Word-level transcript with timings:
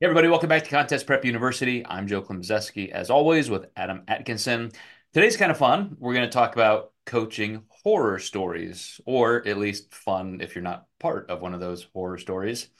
Hey 0.00 0.06
everybody, 0.06 0.28
welcome 0.28 0.48
back 0.48 0.64
to 0.64 0.70
Contest 0.70 1.06
Prep 1.06 1.26
University. 1.26 1.84
I'm 1.86 2.06
Joe 2.06 2.22
Klemczewski, 2.22 2.88
as 2.88 3.10
always, 3.10 3.50
with 3.50 3.66
Adam 3.76 4.02
Atkinson. 4.08 4.72
Today's 5.12 5.36
kind 5.36 5.50
of 5.50 5.58
fun. 5.58 5.94
We're 5.98 6.14
going 6.14 6.26
to 6.26 6.32
talk 6.32 6.54
about 6.54 6.92
coaching 7.04 7.64
horror 7.68 8.18
stories, 8.18 8.98
or 9.04 9.46
at 9.46 9.58
least 9.58 9.94
fun 9.94 10.40
if 10.40 10.54
you're 10.54 10.64
not 10.64 10.86
part 11.00 11.28
of 11.28 11.42
one 11.42 11.52
of 11.52 11.60
those 11.60 11.86
horror 11.92 12.16
stories. 12.16 12.70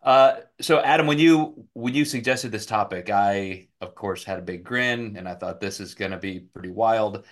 Uh, 0.00 0.36
so, 0.58 0.80
Adam, 0.80 1.06
when 1.06 1.18
you 1.18 1.66
when 1.74 1.92
you 1.92 2.06
suggested 2.06 2.52
this 2.52 2.64
topic, 2.64 3.10
I 3.10 3.68
of 3.82 3.94
course 3.94 4.24
had 4.24 4.38
a 4.38 4.42
big 4.42 4.64
grin, 4.64 5.18
and 5.18 5.28
I 5.28 5.34
thought 5.34 5.60
this 5.60 5.78
is 5.78 5.94
going 5.94 6.12
to 6.12 6.16
be 6.16 6.40
pretty 6.40 6.70
wild. 6.70 7.26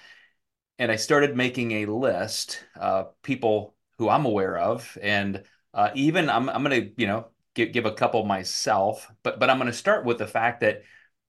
And 0.78 0.92
I 0.92 0.96
started 0.96 1.34
making 1.34 1.72
a 1.72 1.86
list, 1.86 2.62
uh, 2.78 3.04
people 3.22 3.74
who 3.96 4.10
I'm 4.10 4.26
aware 4.26 4.58
of, 4.58 4.98
and 5.00 5.44
uh, 5.72 5.92
even 5.94 6.28
I'm 6.28 6.50
I'm 6.50 6.62
going 6.62 6.82
to 6.82 6.92
you 6.98 7.06
know 7.06 7.28
give, 7.54 7.72
give 7.72 7.86
a 7.86 7.92
couple 7.94 8.24
myself, 8.24 9.10
but 9.22 9.38
but 9.40 9.50
I'm 9.50 9.58
going 9.58 9.70
to 9.70 9.72
start 9.72 10.04
with 10.04 10.18
the 10.18 10.26
fact 10.26 10.60
that 10.60 10.82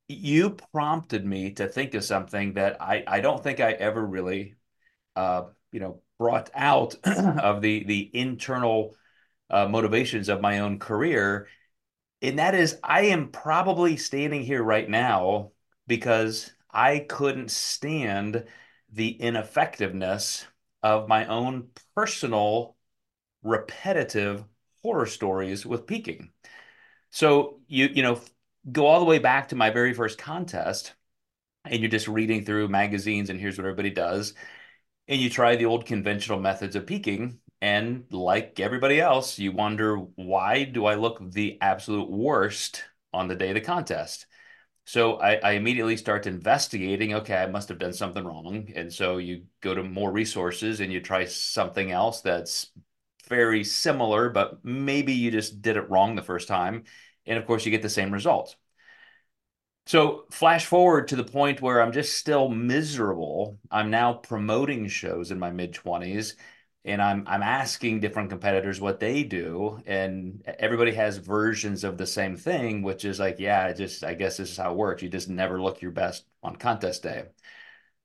you 0.08 0.52
prompted 0.74 1.26
me 1.26 1.52
to 1.54 1.68
think 1.68 1.94
of 1.96 2.04
something 2.04 2.54
that 2.56 2.82
I 2.82 3.04
I 3.08 3.22
don't 3.22 3.42
think 3.44 3.60
I 3.60 3.72
ever 3.74 4.06
really 4.06 4.56
uh, 5.16 5.46
you 5.72 5.80
know 5.80 6.02
brought 6.20 6.50
out 6.54 6.96
of 7.06 7.62
the 7.62 7.84
the 7.86 8.12
internal 8.14 8.96
uh, 9.50 9.68
motivations 9.68 10.30
of 10.30 10.42
my 10.42 10.60
own 10.60 10.80
career, 10.80 11.48
and 12.22 12.40
that 12.40 12.56
is 12.56 12.78
I 12.84 13.04
am 13.08 13.30
probably 13.30 13.98
standing 13.98 14.44
here 14.44 14.64
right 14.64 14.90
now 14.90 15.52
because 15.88 16.52
I 16.72 17.00
couldn't 17.00 17.52
stand 17.52 18.46
the 18.92 19.12
ineffectiveness 19.12 20.46
of 20.84 21.08
my 21.08 21.26
own 21.26 21.70
personal 21.96 22.76
repetitive 23.44 24.46
horror 24.86 25.08
stories 25.08 25.66
with 25.66 25.88
peaking. 25.88 26.32
So 27.10 27.60
you 27.68 27.90
you 27.92 28.04
know 28.04 28.22
go 28.72 28.86
all 28.86 29.00
the 29.00 29.06
way 29.06 29.20
back 29.20 29.50
to 29.50 29.56
my 29.56 29.72
very 29.72 29.94
first 29.94 30.20
contest, 30.20 30.94
and 31.66 31.82
you're 31.82 31.90
just 31.90 32.08
reading 32.08 32.46
through 32.46 32.68
magazines 32.68 33.30
and 33.30 33.40
here's 33.40 33.58
what 33.58 33.66
everybody 33.66 33.90
does, 33.90 34.36
and 35.08 35.20
you 35.20 35.30
try 35.30 35.56
the 35.56 35.66
old 35.66 35.86
conventional 35.88 36.40
methods 36.40 36.76
of 36.76 36.86
peaking, 36.86 37.40
and 37.62 38.06
like 38.12 38.60
everybody 38.60 39.02
else, 39.02 39.40
you 39.40 39.52
wonder 39.52 39.98
why 40.16 40.66
do 40.66 40.86
I 40.86 40.96
look 40.96 41.20
the 41.32 41.58
absolute 41.62 42.10
worst 42.10 42.84
on 43.12 43.28
the 43.28 43.36
day 43.36 43.50
of 43.50 43.56
the 43.56 43.62
contest? 43.62 44.28
So 44.86 45.16
I, 45.20 45.36
I, 45.38 45.52
immediately 45.54 45.98
start 45.98 46.28
investigating. 46.28 47.16
Okay, 47.16 47.36
I 47.36 47.48
must 47.48 47.70
have 47.70 47.80
done 47.80 47.94
something 47.94 48.24
wrong, 48.24 48.72
and 48.76 48.94
so 48.94 49.18
you 49.18 49.46
go 49.62 49.74
to 49.74 49.82
more 49.84 50.12
resources 50.12 50.80
and 50.80 50.94
you 50.94 51.02
try 51.02 51.26
something 51.26 51.92
else 51.92 52.22
that's 52.22 52.72
very 53.28 53.64
similar, 53.64 54.30
but 54.30 54.64
maybe 54.64 55.14
you 55.14 55.32
just 55.32 55.62
did 55.62 55.78
it 55.78 55.90
wrong 55.90 56.16
the 56.16 56.22
first 56.24 56.48
time. 56.48 56.84
And 57.26 57.38
of 57.38 57.46
course, 57.46 57.66
you 57.66 57.72
get 57.72 57.82
the 57.82 57.90
same 57.90 58.12
results. 58.12 58.56
So, 59.88 60.26
flash 60.32 60.66
forward 60.66 61.08
to 61.10 61.16
the 61.16 61.24
point 61.24 61.62
where 61.62 61.82
I'm 61.82 61.92
just 61.92 62.18
still 62.18 62.50
miserable. 62.50 63.60
I'm 63.70 63.92
now 63.92 64.14
promoting 64.14 64.88
shows 64.88 65.30
in 65.32 65.38
my 65.40 65.52
mid 65.52 65.74
20s 65.74 66.36
and 66.84 67.02
I'm 67.02 67.24
I'm 67.28 67.44
asking 67.44 68.00
different 68.00 68.30
competitors 68.30 68.82
what 68.82 69.00
they 69.00 69.24
do 69.24 69.82
and 69.86 70.44
everybody 70.60 70.94
has 70.94 71.18
versions 71.18 71.84
of 71.84 71.98
the 71.98 72.06
same 72.08 72.36
thing 72.38 72.82
which 72.84 73.06
is 73.06 73.20
like 73.20 73.40
yeah, 73.40 73.74
just 73.74 74.04
I 74.04 74.14
guess 74.16 74.38
this 74.38 74.52
is 74.52 74.58
how 74.58 74.72
it 74.72 74.78
works. 74.78 75.04
You 75.04 75.10
just 75.10 75.30
never 75.30 75.62
look 75.62 75.82
your 75.82 75.92
best 75.92 76.26
on 76.44 76.56
contest 76.56 77.04
day. 77.04 77.26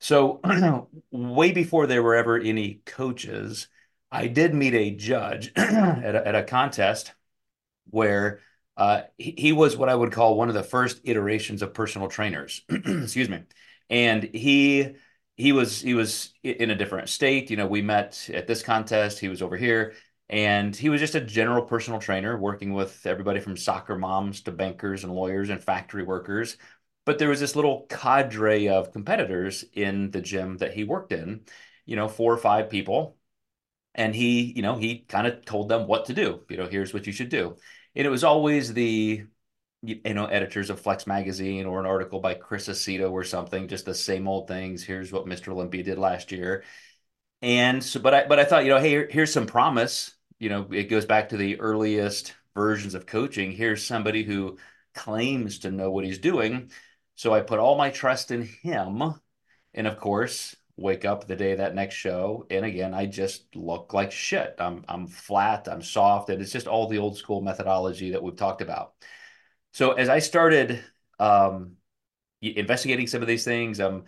So, 0.00 0.41
way 1.10 1.52
before 1.52 1.86
there 1.86 2.02
were 2.02 2.14
ever 2.16 2.38
any 2.38 2.82
coaches, 2.86 3.68
I 4.12 4.27
did 4.27 4.55
meet 4.55 4.75
a 4.75 4.91
judge 4.91 5.53
at, 5.56 6.15
a, 6.15 6.28
at 6.28 6.34
a 6.34 6.43
contest 6.43 7.12
where 7.91 8.41
uh, 8.76 9.03
he, 9.19 9.34
he, 9.37 9.53
was 9.53 9.76
what 9.76 9.88
I 9.88 9.94
would 9.94 10.12
call 10.12 10.37
one 10.37 10.48
of 10.48 10.54
the 10.54 10.62
first 10.62 11.00
iterations 11.04 11.62
of 11.62 11.75
personal 11.75 12.09
trainers. 12.09 12.62
Excuse 12.70 13.28
me. 13.28 13.43
And 13.88 14.22
he 14.22 14.94
he 15.37 15.53
was 15.53 15.81
he 15.81 15.94
was 15.94 16.32
in 16.43 16.70
a 16.70 16.75
different 16.76 17.09
state. 17.09 17.50
You 17.50 17.56
know, 17.56 17.66
we 17.66 17.82
met 17.82 18.28
at 18.32 18.47
this 18.47 18.62
contest. 18.62 19.19
He 19.19 19.28
was 19.28 19.43
over 19.43 19.56
here, 19.56 19.94
and 20.28 20.75
he 20.75 20.88
was 20.88 21.00
just 21.00 21.15
a 21.15 21.20
general 21.20 21.62
personal 21.65 22.00
trainer 22.00 22.37
working 22.38 22.72
with 22.75 23.04
everybody 23.06 23.41
from 23.41 23.56
soccer 23.56 23.97
moms 23.99 24.43
to 24.43 24.53
bankers 24.53 25.04
and 25.04 25.12
lawyers 25.12 25.50
and 25.50 25.62
factory 25.62 26.04
workers. 26.04 26.56
But 27.06 27.19
there 27.19 27.28
was 27.28 27.41
this 27.41 27.56
little 27.56 27.87
cadre 27.88 28.69
of 28.69 28.93
competitors 28.93 29.65
in 29.72 30.10
the 30.10 30.20
gym 30.20 30.59
that 30.59 30.75
he 30.75 30.84
worked 30.84 31.12
in. 31.12 31.44
You 31.87 31.97
know, 31.97 32.09
four 32.09 32.32
or 32.32 32.38
five 32.38 32.70
people 32.70 33.16
and 33.94 34.14
he 34.14 34.52
you 34.54 34.62
know 34.62 34.76
he 34.76 35.00
kind 35.00 35.26
of 35.26 35.44
told 35.44 35.68
them 35.68 35.86
what 35.86 36.06
to 36.06 36.14
do 36.14 36.40
you 36.48 36.56
know 36.56 36.66
here's 36.66 36.94
what 36.94 37.06
you 37.06 37.12
should 37.12 37.28
do. 37.28 37.56
And 37.94 38.06
it 38.06 38.10
was 38.10 38.24
always 38.24 38.72
the 38.72 39.24
you 39.82 40.14
know 40.14 40.26
editors 40.26 40.70
of 40.70 40.80
flex 40.80 41.06
magazine 41.06 41.66
or 41.66 41.80
an 41.80 41.86
article 41.86 42.20
by 42.20 42.34
chris 42.34 42.68
aceto 42.68 43.10
or 43.10 43.24
something 43.24 43.66
just 43.66 43.86
the 43.86 43.94
same 43.94 44.28
old 44.28 44.46
things 44.46 44.82
here's 44.82 45.10
what 45.10 45.24
mr 45.24 45.48
olympia 45.48 45.82
did 45.82 45.98
last 45.98 46.32
year. 46.32 46.64
And 47.42 47.82
so 47.82 48.00
but 48.00 48.14
i 48.14 48.26
but 48.26 48.38
i 48.38 48.44
thought 48.44 48.64
you 48.64 48.70
know 48.70 48.80
hey 48.80 49.06
here's 49.10 49.32
some 49.32 49.46
promise. 49.46 50.14
You 50.38 50.48
know 50.50 50.66
it 50.70 50.84
goes 50.84 51.06
back 51.06 51.30
to 51.30 51.36
the 51.36 51.60
earliest 51.60 52.34
versions 52.54 52.94
of 52.94 53.06
coaching. 53.06 53.52
Here's 53.52 53.84
somebody 53.84 54.24
who 54.24 54.58
claims 54.94 55.60
to 55.60 55.70
know 55.70 55.90
what 55.90 56.04
he's 56.04 56.18
doing. 56.18 56.70
So 57.16 57.32
i 57.34 57.40
put 57.40 57.58
all 57.58 57.76
my 57.76 57.90
trust 57.90 58.30
in 58.30 58.42
him. 58.42 59.14
And 59.74 59.86
of 59.86 59.98
course 59.98 60.56
wake 60.80 61.04
up 61.04 61.26
the 61.26 61.36
day 61.36 61.54
that 61.54 61.74
next 61.74 61.94
show 61.94 62.46
and 62.50 62.64
again 62.64 62.94
i 62.94 63.04
just 63.04 63.54
look 63.54 63.92
like 63.92 64.10
shit. 64.10 64.54
I'm 64.58 64.84
i'm 64.88 65.06
flat 65.06 65.68
i'm 65.68 65.82
soft 65.82 66.30
and 66.30 66.41
it's 66.41 66.52
just 66.52 66.66
all 66.66 66.88
the 66.88 66.98
old 66.98 67.18
school 67.18 67.42
methodology 67.42 68.12
that 68.12 68.22
we've 68.22 68.36
talked 68.36 68.62
about. 68.62 68.94
So 69.72 69.92
as 69.92 70.08
i 70.08 70.19
started 70.19 70.82
um, 71.19 71.76
investigating 72.40 73.06
some 73.06 73.20
of 73.20 73.28
these 73.28 73.44
things 73.44 73.80
i'm 73.80 74.04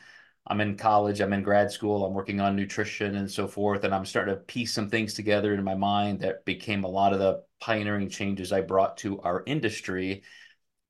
i'm 0.47 0.61
in 0.63 0.77
college 0.77 1.21
i'm 1.21 1.35
in 1.35 1.43
grad 1.43 1.71
school 1.71 2.07
i'm 2.07 2.15
working 2.15 2.41
on 2.41 2.57
nutrition 2.57 3.17
and 3.17 3.31
so 3.31 3.47
forth 3.47 3.85
and 3.85 3.95
i'm 3.95 4.07
starting 4.07 4.35
to 4.35 4.41
piece 4.41 4.73
some 4.73 4.89
things 4.89 5.13
together 5.13 5.53
in 5.53 5.63
my 5.63 5.75
mind 5.75 6.21
that 6.21 6.45
became 6.47 6.85
a 6.85 6.89
lot 6.89 7.13
of 7.13 7.19
the 7.19 7.43
pioneering 7.61 8.09
changes 8.09 8.51
i 8.51 8.61
brought 8.63 8.97
to 8.97 9.21
our 9.21 9.43
industry. 9.47 10.23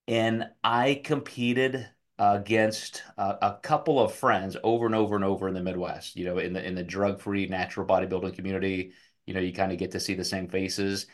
And 0.06 0.46
i 0.62 1.00
competed 1.04 1.88
against 2.22 3.02
uh, 3.18 3.34
a 3.42 3.58
couple 3.62 3.98
of 3.98 4.14
friends 4.14 4.56
over 4.62 4.86
and 4.86 4.94
over 4.94 5.16
and 5.16 5.24
over 5.24 5.48
in 5.48 5.54
the 5.54 5.62
Midwest. 5.62 6.14
You 6.16 6.26
know, 6.26 6.38
in 6.38 6.52
the 6.52 6.64
in 6.64 6.76
the 6.76 6.84
drug 6.84 7.20
free 7.20 7.46
natural 7.46 7.86
bodybuilding 7.86 8.36
community, 8.36 8.92
you 9.26 9.34
know, 9.34 9.40
you 9.40 9.52
kind 9.52 9.72
of 9.72 9.78
get 9.78 9.90
to 9.92 10.00
see 10.00 10.14
the 10.14 10.24
same 10.24 10.48
faces. 10.48 11.06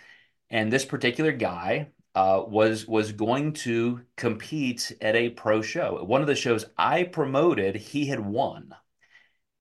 And 0.51 0.71
this 0.71 0.85
particular 0.85 1.33
guy 1.33 1.93
uh, 2.15 2.43
was 2.47 2.87
was 2.87 3.13
going 3.13 3.55
to 3.55 4.03
compete 4.17 4.93
at 5.01 5.17
a 5.17 5.31
pro 5.31 5.63
show. 5.63 6.05
One 6.05 6.21
of 6.21 6.27
the 6.27 6.35
shows 6.35 6.67
I 6.77 7.05
promoted, 7.05 7.77
he 7.77 8.07
had 8.07 8.21
won, 8.21 8.75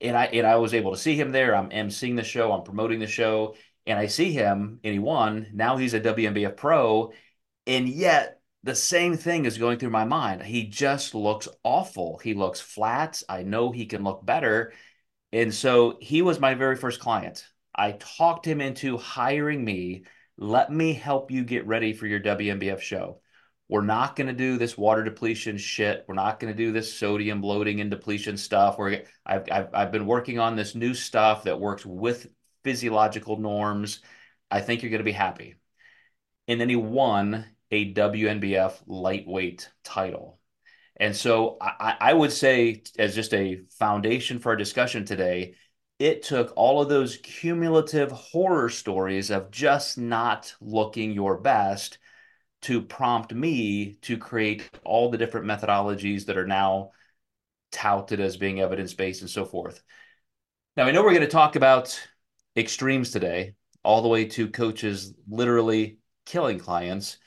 and 0.02 0.18
I 0.18 0.26
and 0.26 0.46
I 0.46 0.58
was 0.58 0.74
able 0.74 0.92
to 0.92 0.98
see 0.98 1.16
him 1.16 1.32
there. 1.32 1.56
I'm 1.56 1.70
emceeing 1.70 2.18
the 2.18 2.24
show. 2.24 2.52
I'm 2.52 2.64
promoting 2.64 3.00
the 3.00 3.08
show, 3.08 3.56
and 3.86 3.98
I 3.98 4.08
see 4.08 4.34
him, 4.34 4.82
and 4.84 4.94
he 4.94 5.00
won. 5.00 5.48
Now 5.54 5.78
he's 5.78 5.94
a 5.94 6.02
WNBF 6.02 6.58
pro, 6.58 7.14
and 7.66 7.88
yet 7.88 8.37
the 8.68 8.76
same 8.76 9.16
thing 9.16 9.46
is 9.46 9.58
going 9.58 9.80
through 9.80 9.92
my 9.92 10.04
mind. 10.04 10.44
He 10.44 10.66
just 10.66 11.16
looks 11.16 11.48
awful. 11.64 12.20
He 12.22 12.34
looks 12.34 12.60
flat. 12.60 13.24
I 13.30 13.44
know 13.44 13.72
he 13.72 13.86
can 13.86 14.04
look 14.04 14.26
better. 14.26 14.74
And 15.32 15.54
so 15.54 15.98
he 16.02 16.22
was 16.22 16.42
my 16.42 16.54
very 16.54 16.76
first 16.76 17.00
client. 17.00 17.48
I 17.74 17.94
talked 17.94 18.46
him 18.46 18.60
into 18.60 18.98
hiring 18.98 19.64
me. 19.64 20.04
Let 20.38 20.70
me 20.70 20.92
help 20.92 21.32
you 21.32 21.46
get 21.46 21.66
ready 21.66 21.94
for 21.94 22.08
your 22.08 22.20
WNBF 22.20 22.82
show. 22.82 23.22
We're 23.70 23.84
not 23.84 24.18
going 24.18 24.28
to 24.28 24.34
do 24.34 24.58
this 24.58 24.78
water 24.78 25.04
depletion 25.04 25.58
shit. 25.58 26.04
We're 26.06 26.16
not 26.16 26.38
going 26.38 26.54
to 26.54 26.58
do 26.58 26.74
this 26.74 26.94
sodium 26.94 27.40
bloating 27.40 27.80
and 27.80 27.90
depletion 27.90 28.36
stuff. 28.36 28.78
Where 28.78 29.06
I've, 29.26 29.50
I've, 29.50 29.70
I've 29.74 29.92
been 29.94 30.06
working 30.06 30.40
on 30.40 30.58
this 30.58 30.76
new 30.76 30.94
stuff 30.94 31.46
that 31.46 31.60
works 31.60 31.86
with 31.86 32.28
physiological 32.66 33.38
norms. 33.38 34.02
I 34.52 34.60
think 34.60 34.82
you're 34.82 34.92
going 34.92 35.00
to 35.00 35.06
be 35.06 35.14
happy. 35.14 35.56
And 36.50 36.60
then 36.60 36.68
he 36.68 36.76
won 36.76 37.46
a 37.72 37.94
WNBF 37.94 38.74
lightweight 38.88 39.70
title. 39.84 40.40
And 41.00 41.16
so 41.16 41.58
I, 41.62 41.96
I, 42.00 42.14
would 42.14 42.32
say, 42.32 42.84
as 42.98 43.14
just 43.14 43.34
a 43.34 43.62
foundation 43.78 44.40
for 44.40 44.50
our 44.50 44.56
discussion 44.56 45.06
today, 45.06 45.54
it 46.00 46.24
took 46.24 46.54
all 46.56 46.82
of 46.82 46.90
those 46.90 47.18
cumulative 47.18 48.12
horror 48.12 48.70
stories 48.70 49.30
of 49.30 49.52
just 49.52 49.98
not 49.98 50.56
looking 50.60 51.12
your 51.12 51.38
best 51.38 52.00
to 52.64 52.82
prompt 52.82 53.34
me 53.34 53.98
to 54.02 54.18
create 54.18 54.70
all 54.84 55.10
the 55.10 55.18
different 55.18 55.46
methodologies 55.46 56.26
that 56.26 56.38
are 56.38 56.48
now 56.48 56.92
touted 57.72 58.20
as 58.20 58.38
being 58.38 58.60
evidence 58.60 58.94
based 58.94 59.22
and 59.22 59.30
so 59.30 59.46
forth. 59.46 59.82
Now, 60.76 60.86
I 60.86 60.92
know 60.92 61.04
we're 61.04 61.12
going 61.12 61.22
to 61.22 61.28
talk 61.28 61.56
about 61.56 62.00
extremes 62.56 63.12
today, 63.12 63.54
all 63.84 64.02
the 64.02 64.08
way 64.08 64.26
to 64.26 64.50
coaches 64.50 65.14
literally 65.28 65.98
killing 66.26 66.60
clients. 66.60 67.18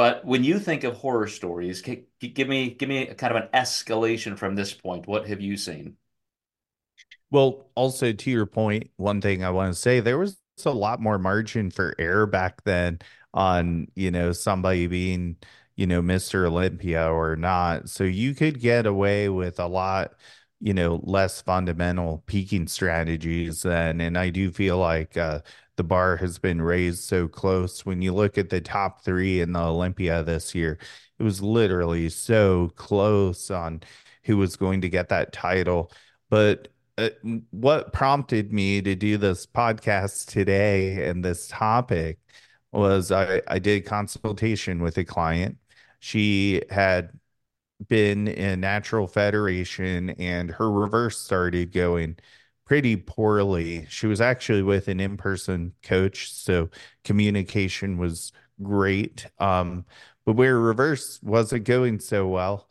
But 0.00 0.24
when 0.24 0.44
you 0.44 0.58
think 0.58 0.82
of 0.84 0.96
horror 0.96 1.26
stories, 1.26 1.82
give 1.82 2.48
me 2.48 2.70
give 2.70 2.88
me 2.88 3.04
kind 3.04 3.36
of 3.36 3.42
an 3.42 3.50
escalation 3.52 4.38
from 4.38 4.54
this 4.54 4.72
point. 4.72 5.06
What 5.06 5.28
have 5.28 5.42
you 5.42 5.58
seen? 5.58 5.98
Well, 7.30 7.70
also 7.74 8.10
to 8.12 8.30
your 8.30 8.46
point, 8.46 8.90
one 8.96 9.20
thing 9.20 9.44
I 9.44 9.50
want 9.50 9.74
to 9.74 9.78
say, 9.78 10.00
there 10.00 10.16
was 10.16 10.38
a 10.64 10.70
lot 10.70 11.00
more 11.00 11.18
margin 11.18 11.70
for 11.70 11.94
error 11.98 12.26
back 12.26 12.64
then 12.64 13.00
on, 13.34 13.88
you 13.94 14.10
know, 14.10 14.32
somebody 14.32 14.86
being, 14.86 15.36
you 15.76 15.86
know, 15.86 16.00
Mr. 16.00 16.46
Olympia 16.46 17.10
or 17.12 17.36
not. 17.36 17.90
So 17.90 18.04
you 18.04 18.34
could 18.34 18.58
get 18.58 18.86
away 18.86 19.28
with 19.28 19.60
a 19.60 19.66
lot, 19.66 20.14
you 20.60 20.72
know, 20.74 21.00
less 21.04 21.42
fundamental 21.42 22.22
peaking 22.26 22.68
strategies 22.68 23.62
then. 23.62 24.00
And 24.00 24.16
I 24.18 24.30
do 24.30 24.50
feel 24.50 24.78
like 24.78 25.16
uh, 25.18 25.40
the 25.80 25.84
bar 25.84 26.18
has 26.18 26.38
been 26.38 26.60
raised 26.60 27.04
so 27.04 27.26
close. 27.26 27.86
When 27.86 28.02
you 28.02 28.12
look 28.12 28.36
at 28.36 28.50
the 28.50 28.60
top 28.60 29.02
three 29.02 29.40
in 29.40 29.54
the 29.54 29.60
Olympia 29.60 30.22
this 30.22 30.54
year, 30.54 30.78
it 31.18 31.22
was 31.22 31.40
literally 31.40 32.10
so 32.10 32.70
close 32.76 33.50
on 33.50 33.82
who 34.24 34.36
was 34.36 34.56
going 34.56 34.82
to 34.82 34.90
get 34.90 35.08
that 35.08 35.32
title. 35.32 35.90
But 36.28 36.68
uh, 36.98 37.08
what 37.50 37.94
prompted 37.94 38.52
me 38.52 38.82
to 38.82 38.94
do 38.94 39.16
this 39.16 39.46
podcast 39.46 40.26
today 40.26 41.08
and 41.08 41.24
this 41.24 41.48
topic 41.48 42.18
was 42.72 43.10
I, 43.10 43.40
I 43.48 43.58
did 43.58 43.86
consultation 43.86 44.82
with 44.82 44.98
a 44.98 45.04
client. 45.04 45.56
She 46.00 46.62
had 46.68 47.10
been 47.88 48.28
in 48.28 48.60
natural 48.60 49.06
federation 49.06 50.10
and 50.10 50.50
her 50.50 50.70
reverse 50.70 51.16
started 51.18 51.72
going 51.72 52.18
pretty 52.70 52.94
poorly. 52.94 53.84
She 53.88 54.06
was 54.06 54.20
actually 54.20 54.62
with 54.62 54.86
an 54.86 55.00
in-person 55.00 55.74
coach, 55.82 56.32
so 56.32 56.68
communication 57.02 57.98
was 57.98 58.30
great. 58.62 59.26
Um, 59.40 59.84
but 60.24 60.36
where 60.36 60.56
reverse 60.56 61.18
wasn't 61.20 61.64
going 61.64 61.98
so 61.98 62.28
well, 62.28 62.70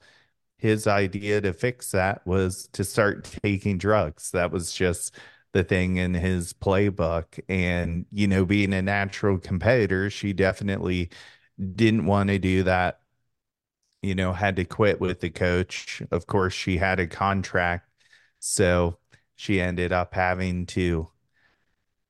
his 0.58 0.88
idea 0.88 1.42
to 1.42 1.52
fix 1.52 1.92
that 1.92 2.26
was 2.26 2.70
to 2.70 2.86
start 2.86 3.26
taking 3.44 3.78
drugs. 3.78 4.32
That 4.32 4.54
was 4.54 4.72
just 4.72 5.16
the 5.52 5.66
thing 5.66 5.98
in 5.98 6.14
his 6.14 6.54
playbook. 6.54 7.38
And, 7.50 8.06
you 8.10 8.28
know, 8.28 8.46
being 8.46 8.72
a 8.72 8.82
natural 8.82 9.38
competitor, 9.38 10.10
she 10.10 10.32
definitely 10.32 11.10
didn't 11.76 12.06
want 12.06 12.30
to 12.30 12.40
do 12.40 12.64
that. 12.64 13.02
You 14.02 14.16
know, 14.16 14.32
had 14.32 14.56
to 14.56 14.64
quit 14.64 15.02
with 15.02 15.20
the 15.20 15.30
coach. 15.30 16.02
Of 16.12 16.26
course, 16.26 16.54
she 16.54 16.78
had 16.78 17.02
a 17.02 17.08
contract. 17.08 17.90
So 18.40 18.99
she 19.40 19.62
ended 19.62 19.94
up 19.94 20.14
having 20.14 20.66
to, 20.66 21.08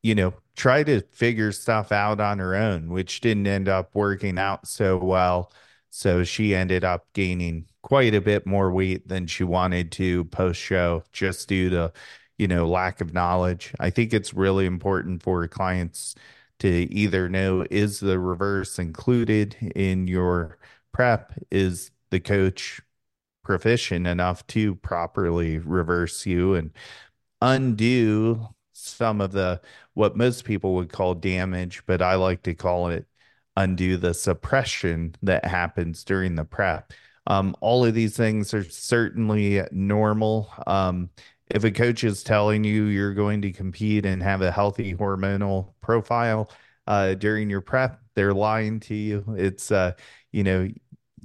you 0.01 0.15
know, 0.15 0.33
try 0.55 0.81
to 0.81 0.99
figure 1.11 1.51
stuff 1.51 1.91
out 1.91 2.19
on 2.19 2.39
her 2.39 2.55
own, 2.55 2.89
which 2.89 3.21
didn't 3.21 3.45
end 3.45 3.69
up 3.69 3.93
working 3.93 4.39
out 4.39 4.67
so 4.67 4.97
well. 4.97 5.51
So 5.91 6.23
she 6.23 6.55
ended 6.55 6.83
up 6.83 7.05
gaining 7.13 7.67
quite 7.83 8.15
a 8.15 8.21
bit 8.21 8.47
more 8.47 8.71
weight 8.71 9.07
than 9.07 9.27
she 9.27 9.43
wanted 9.43 9.91
to 9.93 10.25
post 10.25 10.59
show 10.59 11.03
just 11.11 11.47
due 11.47 11.69
to, 11.69 11.93
you 12.39 12.47
know, 12.47 12.67
lack 12.67 12.99
of 12.99 13.13
knowledge. 13.13 13.75
I 13.79 13.91
think 13.91 14.11
it's 14.11 14.33
really 14.33 14.65
important 14.65 15.21
for 15.21 15.47
clients 15.47 16.15
to 16.59 16.91
either 16.91 17.29
know 17.29 17.63
is 17.69 17.99
the 17.99 18.17
reverse 18.17 18.79
included 18.79 19.55
in 19.75 20.07
your 20.07 20.57
prep? 20.91 21.33
Is 21.51 21.91
the 22.09 22.19
coach 22.19 22.81
proficient 23.43 24.07
enough 24.07 24.45
to 24.47 24.75
properly 24.75 25.59
reverse 25.59 26.25
you 26.25 26.55
and 26.55 26.71
undo 27.41 28.47
some 28.73 29.21
of 29.21 29.31
the 29.31 29.61
what 29.93 30.15
most 30.15 30.45
people 30.45 30.75
would 30.75 30.91
call 30.91 31.15
damage, 31.15 31.83
but 31.85 32.01
I 32.01 32.15
like 32.15 32.43
to 32.43 32.55
call 32.55 32.89
it 32.89 33.05
undo 33.55 33.97
the 33.97 34.13
suppression 34.13 35.15
that 35.21 35.45
happens 35.45 36.03
during 36.03 36.35
the 36.35 36.45
prep. 36.45 36.93
Um, 37.27 37.55
all 37.61 37.85
of 37.85 37.93
these 37.93 38.15
things 38.15 38.53
are 38.53 38.63
certainly 38.63 39.61
normal. 39.71 40.51
Um, 40.65 41.09
if 41.49 41.63
a 41.63 41.71
coach 41.71 42.03
is 42.03 42.23
telling 42.23 42.63
you 42.63 42.85
you're 42.85 43.13
going 43.13 43.41
to 43.41 43.51
compete 43.51 44.05
and 44.05 44.23
have 44.23 44.41
a 44.41 44.51
healthy 44.51 44.93
hormonal 44.93 45.73
profile 45.81 46.49
uh, 46.87 47.15
during 47.15 47.49
your 47.49 47.61
prep, 47.61 47.99
they're 48.15 48.33
lying 48.33 48.79
to 48.81 48.95
you. 48.95 49.23
It's, 49.37 49.71
uh, 49.71 49.93
you 50.31 50.43
know, 50.43 50.69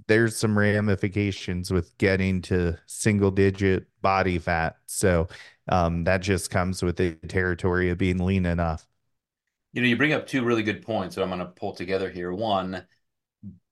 there's 0.06 0.36
some 0.36 0.58
ramifications 0.58 1.70
with 1.70 1.96
getting 1.98 2.42
to 2.42 2.78
single 2.86 3.30
digit 3.30 3.86
body 4.02 4.38
fat. 4.38 4.76
So 4.86 5.28
um, 5.68 6.04
that 6.04 6.18
just 6.18 6.50
comes 6.50 6.82
with 6.82 6.96
the 6.96 7.14
territory 7.28 7.90
of 7.90 7.98
being 7.98 8.18
lean 8.18 8.46
enough. 8.46 8.86
You 9.72 9.82
know, 9.82 9.88
you 9.88 9.96
bring 9.96 10.12
up 10.12 10.26
two 10.26 10.44
really 10.44 10.62
good 10.62 10.82
points 10.82 11.16
that 11.16 11.22
I'm 11.22 11.30
going 11.30 11.40
to 11.40 11.46
pull 11.46 11.74
together 11.74 12.08
here. 12.10 12.32
One, 12.32 12.86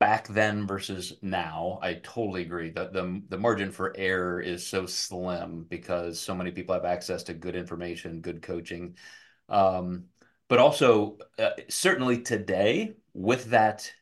back 0.00 0.26
then 0.28 0.66
versus 0.66 1.12
now, 1.22 1.78
I 1.82 1.94
totally 2.02 2.42
agree 2.42 2.70
that 2.70 2.92
the 2.92 3.22
the 3.28 3.38
margin 3.38 3.70
for 3.70 3.94
error 3.96 4.40
is 4.40 4.66
so 4.66 4.86
slim 4.86 5.64
because 5.68 6.18
so 6.18 6.34
many 6.34 6.50
people 6.50 6.74
have 6.74 6.84
access 6.84 7.22
to 7.24 7.34
good 7.34 7.54
information, 7.54 8.20
good 8.20 8.42
coaching. 8.42 8.96
Um, 9.48 10.06
but 10.48 10.58
also, 10.58 11.18
uh, 11.38 11.50
certainly 11.68 12.20
today, 12.22 12.94
with 13.14 13.46
that 13.46 13.92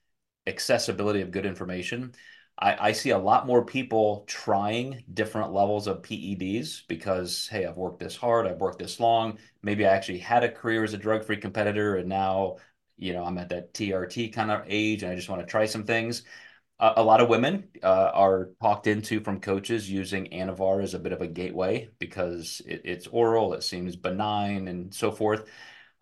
accessibility 0.47 1.21
of 1.21 1.31
good 1.31 1.47
information, 1.47 2.15
I, 2.59 2.89
I 2.89 2.93
see 2.93 3.11
a 3.11 3.19
lot 3.19 3.47
more 3.47 3.65
people 3.65 4.25
trying 4.27 5.05
different 5.13 5.53
levels 5.53 5.87
of 5.87 6.03
PEDs 6.03 6.83
because, 6.89 7.49
hey, 7.51 7.65
I've 7.67 7.77
worked 7.77 8.01
this 8.01 8.17
hard, 8.17 8.47
I've 8.47 8.61
worked 8.61 8.79
this 8.79 9.01
long. 9.01 9.39
Maybe 9.63 9.87
I 9.87 9.95
actually 9.95 10.19
had 10.19 10.45
a 10.45 10.51
career 10.51 10.85
as 10.85 10.95
a 10.95 10.99
drug-free 10.99 11.39
competitor, 11.39 11.97
and 11.97 12.09
now, 12.09 12.57
you 12.99 13.13
know, 13.15 13.25
I'm 13.25 13.39
at 13.39 13.49
that 13.51 13.73
TRT 13.75 14.29
kind 14.29 14.51
of 14.51 14.65
age, 14.67 15.03
and 15.03 15.13
I 15.13 15.17
just 15.17 15.29
want 15.29 15.41
to 15.43 15.47
try 15.47 15.67
some 15.67 15.85
things. 15.85 16.23
Uh, 16.79 16.95
a 16.97 17.03
lot 17.03 17.21
of 17.21 17.29
women 17.29 17.69
uh, 17.83 18.11
are 18.15 18.51
talked 18.63 18.87
into 18.87 19.21
from 19.21 19.41
coaches 19.41 19.91
using 19.91 20.27
Anavar 20.27 20.83
as 20.83 20.95
a 20.95 20.99
bit 20.99 21.13
of 21.13 21.21
a 21.21 21.27
gateway 21.27 21.91
because 21.99 22.63
it, 22.67 22.83
it's 22.85 23.07
oral, 23.07 23.53
it 23.55 23.63
seems 23.63 23.97
benign, 23.97 24.69
and 24.69 24.95
so 24.95 25.13
forth. 25.13 25.45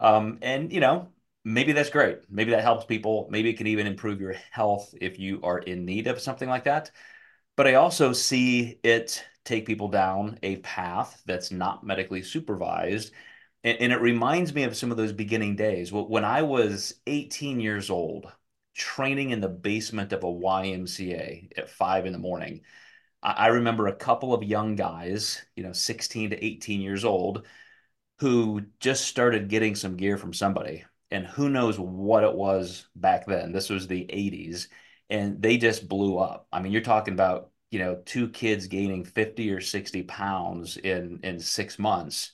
Um, 0.01 0.39
and 0.43 0.73
you 0.73 0.81
know, 0.81 1.09
maybe 1.49 1.73
that's 1.73 1.91
great. 1.91 2.19
Maybe 2.29 2.51
that 2.51 2.63
helps 2.63 2.85
people. 2.85 3.27
Maybe 3.31 3.51
it 3.51 3.57
can 3.57 3.67
even 3.67 3.87
improve 3.87 4.21
your 4.21 4.35
health 4.51 4.95
if 5.01 5.19
you 5.19 5.41
are 5.43 5.59
in 5.59 5.85
need 5.87 6.07
of 6.07 6.21
something 6.21 6.49
like 6.49 6.65
that. 6.65 6.91
But 7.57 7.67
I 7.67 7.75
also 7.75 8.13
see 8.13 8.79
it 8.85 9.25
take 9.45 9.67
people 9.67 9.89
down 9.89 10.39
a 10.43 10.57
path 10.59 11.23
that's 11.27 11.51
not 11.51 11.85
medically 11.85 12.23
supervised. 12.23 13.13
And, 13.65 13.79
and 13.81 13.93
it 13.93 14.01
reminds 14.01 14.55
me 14.55 14.65
of 14.65 14.77
some 14.77 14.91
of 14.91 14.99
those 14.99 15.13
beginning 15.13 15.57
days. 15.57 15.91
When 15.91 16.25
I 16.25 16.43
was 16.43 16.95
18 17.07 17.61
years 17.61 17.89
old, 17.91 18.31
training 18.75 19.31
in 19.31 19.41
the 19.41 19.49
basement 19.49 20.13
of 20.13 20.25
a 20.25 20.27
YMCA 20.27 21.57
at 21.57 21.71
five 21.71 22.07
in 22.07 22.13
the 22.13 22.19
morning, 22.19 22.61
I 23.23 23.49
remember 23.49 23.89
a 23.89 23.97
couple 23.97 24.35
of 24.35 24.45
young 24.45 24.77
guys, 24.77 25.43
you 25.57 25.65
know, 25.65 25.73
16 25.73 26.31
to 26.31 26.45
18 26.45 26.81
years 26.81 27.05
old, 27.05 27.47
who 28.21 28.63
just 28.81 29.07
started 29.07 29.49
getting 29.49 29.75
some 29.75 29.97
gear 29.97 30.19
from 30.19 30.33
somebody 30.33 30.85
and 31.11 31.27
who 31.27 31.49
knows 31.49 31.79
what 31.79 32.25
it 32.25 32.35
was 32.35 32.87
back 32.97 33.27
then. 33.27 33.53
This 33.53 33.71
was 33.71 33.87
the 33.87 34.07
80s, 34.11 34.69
and 35.11 35.41
they 35.43 35.57
just 35.57 35.89
blew 35.89 36.19
up. 36.19 36.47
I 36.53 36.61
mean, 36.61 36.73
you're 36.73 36.83
talking 36.83 37.15
about, 37.15 37.51
you 37.71 37.79
know, 37.79 38.01
two 38.05 38.29
kids 38.29 38.67
gaining 38.67 39.05
50 39.05 39.51
or 39.51 39.61
60 39.61 40.03
pounds 40.05 40.77
in 40.77 41.21
in 41.23 41.41
six 41.41 41.79
months, 41.79 42.33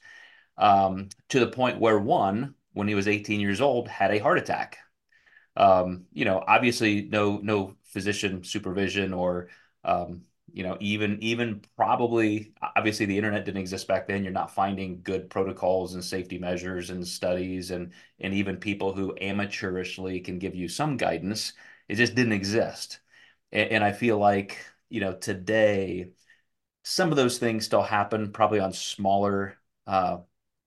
um, 0.59 1.09
to 1.31 1.41
the 1.41 1.49
point 1.49 1.81
where 1.81 1.99
one, 1.99 2.55
when 2.73 2.89
he 2.89 2.95
was 2.95 3.09
18 3.09 3.41
years 3.41 3.61
old, 3.61 3.89
had 3.89 4.13
a 4.13 4.19
heart 4.19 4.39
attack. 4.39 4.79
Um, 5.57 6.07
you 6.13 6.25
know, 6.25 6.43
obviously 6.47 7.03
no 7.03 7.39
no 7.39 7.77
physician 7.85 8.43
supervision 8.45 9.13
or 9.13 9.49
um, 9.85 10.23
you 10.55 10.63
know 10.63 10.77
even 10.81 11.19
even 11.23 11.63
probably 11.77 12.55
obviously 12.77 13.07
the 13.07 13.17
internet 13.19 13.45
didn't 13.45 13.61
exist 13.61 13.89
back 13.89 14.07
then. 14.09 14.23
You're 14.25 14.33
not 14.33 14.55
finding 14.55 15.03
good 15.03 15.29
protocols 15.31 15.95
and 15.95 16.05
safety 16.05 16.39
measures 16.39 16.91
and 16.91 17.07
studies 17.07 17.73
and 17.73 17.93
and 18.21 18.33
even 18.35 18.59
people 18.59 18.95
who 18.95 19.15
amateurishly 19.21 20.25
can 20.25 20.39
give 20.39 20.55
you 20.55 20.69
some 20.69 20.97
guidance. 20.97 21.55
It 21.89 21.97
just 21.97 22.15
didn't 22.15 22.33
exist. 22.33 23.01
And, 23.53 23.71
and 23.73 23.85
i 23.85 23.93
feel 23.93 24.19
like 24.19 24.59
you 24.91 25.01
know 25.01 25.15
today 25.15 26.11
some 26.85 27.11
of 27.11 27.17
those 27.17 27.39
things 27.39 27.65
still 27.65 27.83
happen 27.83 28.33
probably 28.33 28.61
on 28.61 28.73
smaller 28.73 29.59
uh 29.87 30.19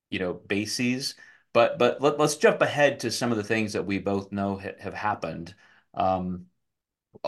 you 0.10 0.20
know 0.20 0.34
bases. 0.34 1.16
But 1.54 1.80
but 1.80 2.02
let, 2.02 2.20
us 2.20 2.38
jump 2.38 2.62
ahead 2.62 3.00
to 3.02 3.12
some 3.12 3.32
of 3.32 3.38
the 3.38 3.44
things 3.44 3.74
that 3.74 3.86
we 3.86 4.00
both 4.00 4.32
know 4.32 4.58
ha- 4.60 4.76
have 4.80 4.94
happened. 4.94 5.56
Um 5.94 6.48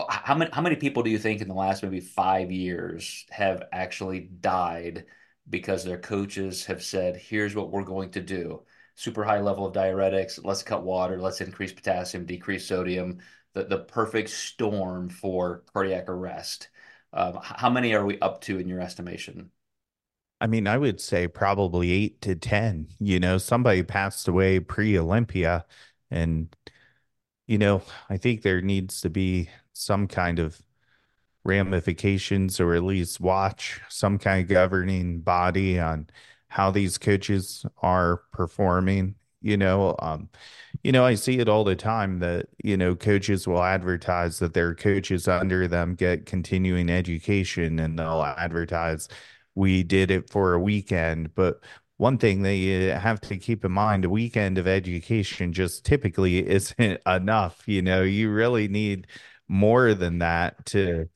how 0.08 0.34
many 0.34 0.50
how 0.52 0.62
many 0.62 0.76
people 0.76 1.02
do 1.02 1.10
you 1.10 1.18
think 1.18 1.40
in 1.40 1.48
the 1.48 1.54
last 1.54 1.82
maybe 1.82 2.00
five 2.00 2.50
years 2.50 3.26
have 3.30 3.64
actually 3.72 4.20
died 4.20 5.06
because 5.48 5.84
their 5.84 5.98
coaches 5.98 6.64
have 6.66 6.82
said, 6.82 7.16
"Here's 7.16 7.54
what 7.54 7.70
we're 7.70 7.84
going 7.84 8.10
to 8.12 8.20
do: 8.20 8.62
super 8.94 9.24
high 9.24 9.40
level 9.40 9.66
of 9.66 9.74
diuretics. 9.74 10.40
Let's 10.44 10.62
cut 10.62 10.84
water. 10.84 11.18
Let's 11.20 11.40
increase 11.40 11.72
potassium, 11.72 12.26
decrease 12.26 12.66
sodium. 12.66 13.18
The 13.54 13.64
the 13.64 13.78
perfect 13.80 14.30
storm 14.30 15.08
for 15.08 15.64
cardiac 15.72 16.08
arrest." 16.08 16.68
Um, 17.12 17.38
how 17.42 17.70
many 17.70 17.94
are 17.94 18.04
we 18.04 18.20
up 18.20 18.40
to 18.42 18.58
in 18.58 18.68
your 18.68 18.80
estimation? 18.80 19.50
I 20.40 20.46
mean, 20.46 20.66
I 20.66 20.78
would 20.78 21.00
say 21.00 21.28
probably 21.28 21.90
eight 21.90 22.20
to 22.22 22.34
10. 22.34 22.88
You 22.98 23.20
know, 23.20 23.38
somebody 23.38 23.82
passed 23.82 24.26
away 24.28 24.60
pre 24.60 24.98
Olympia. 24.98 25.66
And, 26.10 26.54
you 27.50 27.58
know, 27.58 27.82
I 28.10 28.16
think 28.16 28.42
there 28.42 28.62
needs 28.62 29.02
to 29.02 29.10
be 29.10 29.50
some 29.74 30.08
kind 30.08 30.38
of 30.38 30.62
ramifications 31.44 32.60
or 32.60 32.74
at 32.74 32.84
least 32.84 33.20
watch 33.20 33.80
some 33.88 34.18
kind 34.18 34.42
of 34.42 34.48
governing 34.48 35.20
body 35.20 35.78
on 35.80 36.08
how 36.48 36.70
these 36.70 36.98
coaches 36.98 37.64
are 37.82 38.22
performing 38.32 39.16
You 39.42 39.56
know, 39.56 39.96
um, 40.00 40.28
you 40.84 40.92
know, 40.92 41.04
I 41.06 41.14
see 41.16 41.38
it 41.40 41.48
all 41.48 41.64
the 41.64 41.76
time 41.76 42.20
that, 42.20 42.48
you 42.62 42.76
know, 42.76 42.94
coaches 42.96 43.46
will 43.48 43.62
advertise 43.62 44.38
that 44.40 44.54
their 44.54 44.74
coaches 44.74 45.28
under 45.28 45.66
them 45.68 45.94
get 45.94 46.26
continuing 46.26 46.90
education 46.90 47.78
and 47.80 47.98
they'll 47.98 48.22
advertise 48.22 49.08
we 49.54 49.82
did 49.82 50.10
it 50.10 50.30
for 50.30 50.54
a 50.54 50.60
weekend. 50.60 51.34
But 51.34 51.60
one 52.00 52.18
thing 52.18 52.42
that 52.42 52.56
you 52.56 52.90
have 52.90 53.20
to 53.22 53.36
keep 53.36 53.64
in 53.64 53.72
mind, 53.72 54.04
a 54.06 54.10
weekend 54.10 54.56
of 54.58 54.66
education 54.66 55.52
just 55.52 55.84
typically 55.84 56.46
isn't 56.48 57.00
enough. 57.06 57.62
You 57.68 57.82
know, 57.82 58.02
you 58.02 58.30
really 58.30 58.68
need 58.68 59.06
more 59.48 59.94
than 59.94 60.18
that 60.20 60.64
to 60.66 61.08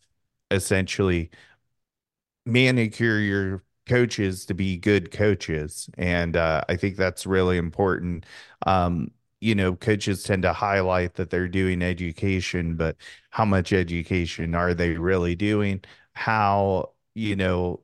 essentially 0.50 1.30
manicure 2.46 3.18
your 3.18 3.64
coaches 3.86 4.46
to 4.46 4.54
be 4.54 4.76
good 4.76 5.10
coaches. 5.12 5.88
And 5.98 6.36
uh, 6.36 6.62
I 6.68 6.76
think 6.76 6.96
that's 6.96 7.26
really 7.26 7.56
important. 7.58 8.26
Um, 8.66 9.10
you 9.40 9.54
know, 9.54 9.74
coaches 9.76 10.22
tend 10.22 10.42
to 10.42 10.52
highlight 10.52 11.14
that 11.14 11.30
they're 11.30 11.48
doing 11.48 11.82
education, 11.82 12.76
but 12.76 12.96
how 13.30 13.44
much 13.44 13.72
education 13.72 14.54
are 14.54 14.72
they 14.74 14.90
really 14.96 15.34
doing? 15.34 15.82
How, 16.14 16.92
you 17.14 17.36
know, 17.36 17.82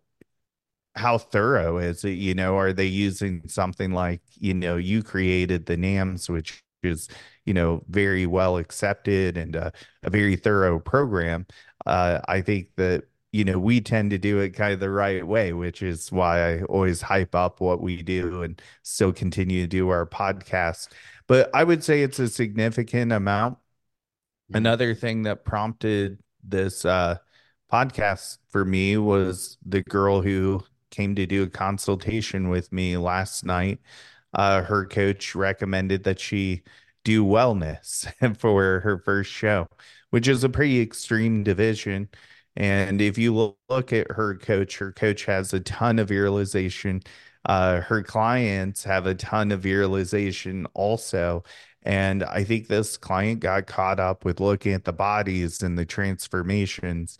how 0.94 1.18
thorough 1.18 1.78
is 1.78 2.04
it? 2.04 2.10
You 2.10 2.34
know, 2.34 2.56
are 2.58 2.72
they 2.72 2.86
using 2.86 3.42
something 3.48 3.92
like, 3.92 4.20
you 4.34 4.54
know, 4.54 4.76
you 4.76 5.02
created 5.02 5.66
the 5.66 5.76
NAMS, 5.76 6.28
which 6.28 6.62
is, 6.82 7.08
you 7.44 7.54
know, 7.54 7.82
very 7.88 8.26
well 8.26 8.56
accepted 8.56 9.36
and 9.36 9.56
uh, 9.56 9.70
a 10.02 10.10
very 10.10 10.36
thorough 10.36 10.78
program. 10.78 11.46
Uh, 11.86 12.20
I 12.28 12.40
think 12.40 12.68
that, 12.76 13.04
you 13.32 13.44
know, 13.44 13.58
we 13.58 13.80
tend 13.80 14.10
to 14.10 14.18
do 14.18 14.40
it 14.40 14.50
kind 14.50 14.72
of 14.72 14.80
the 14.80 14.90
right 14.90 15.24
way, 15.26 15.52
which 15.52 15.82
is 15.82 16.10
why 16.10 16.54
I 16.54 16.62
always 16.62 17.00
hype 17.00 17.34
up 17.34 17.60
what 17.60 17.80
we 17.80 18.02
do 18.02 18.42
and 18.42 18.60
still 18.82 19.12
continue 19.12 19.62
to 19.62 19.68
do 19.68 19.88
our 19.88 20.06
podcast. 20.06 20.88
But 21.28 21.48
I 21.54 21.62
would 21.62 21.84
say 21.84 22.02
it's 22.02 22.18
a 22.18 22.28
significant 22.28 23.12
amount. 23.12 23.58
Another 24.52 24.96
thing 24.96 25.22
that 25.22 25.44
prompted 25.44 26.18
this 26.42 26.84
uh, 26.84 27.18
podcast 27.72 28.38
for 28.48 28.64
me 28.64 28.96
was 28.96 29.56
the 29.64 29.82
girl 29.82 30.22
who 30.22 30.64
came 30.90 31.14
to 31.16 31.26
do 31.26 31.44
a 31.44 31.48
consultation 31.50 32.48
with 32.48 32.72
me 32.72 32.96
last 32.96 33.44
night. 33.44 33.80
Uh, 34.34 34.62
her 34.62 34.86
coach 34.86 35.34
recommended 35.34 36.04
that 36.04 36.20
she 36.20 36.62
do 37.04 37.24
wellness 37.24 38.06
for 38.38 38.80
her 38.80 38.98
first 38.98 39.30
show, 39.30 39.66
which 40.10 40.28
is 40.28 40.44
a 40.44 40.48
pretty 40.48 40.80
extreme 40.80 41.42
division. 41.42 42.08
And 42.56 43.00
if 43.00 43.16
you 43.18 43.54
look 43.68 43.92
at 43.92 44.10
her 44.10 44.36
coach, 44.36 44.78
her 44.78 44.92
coach 44.92 45.24
has 45.24 45.52
a 45.52 45.60
ton 45.60 45.98
of 45.98 46.08
virilization. 46.08 47.02
Uh, 47.44 47.80
her 47.80 48.02
clients 48.02 48.84
have 48.84 49.06
a 49.06 49.14
ton 49.14 49.52
of 49.52 49.62
virilization 49.62 50.66
also. 50.74 51.44
And 51.82 52.22
I 52.24 52.44
think 52.44 52.68
this 52.68 52.96
client 52.98 53.40
got 53.40 53.66
caught 53.66 53.98
up 54.00 54.24
with 54.24 54.40
looking 54.40 54.74
at 54.74 54.84
the 54.84 54.92
bodies 54.92 55.62
and 55.62 55.78
the 55.78 55.86
transformations 55.86 57.16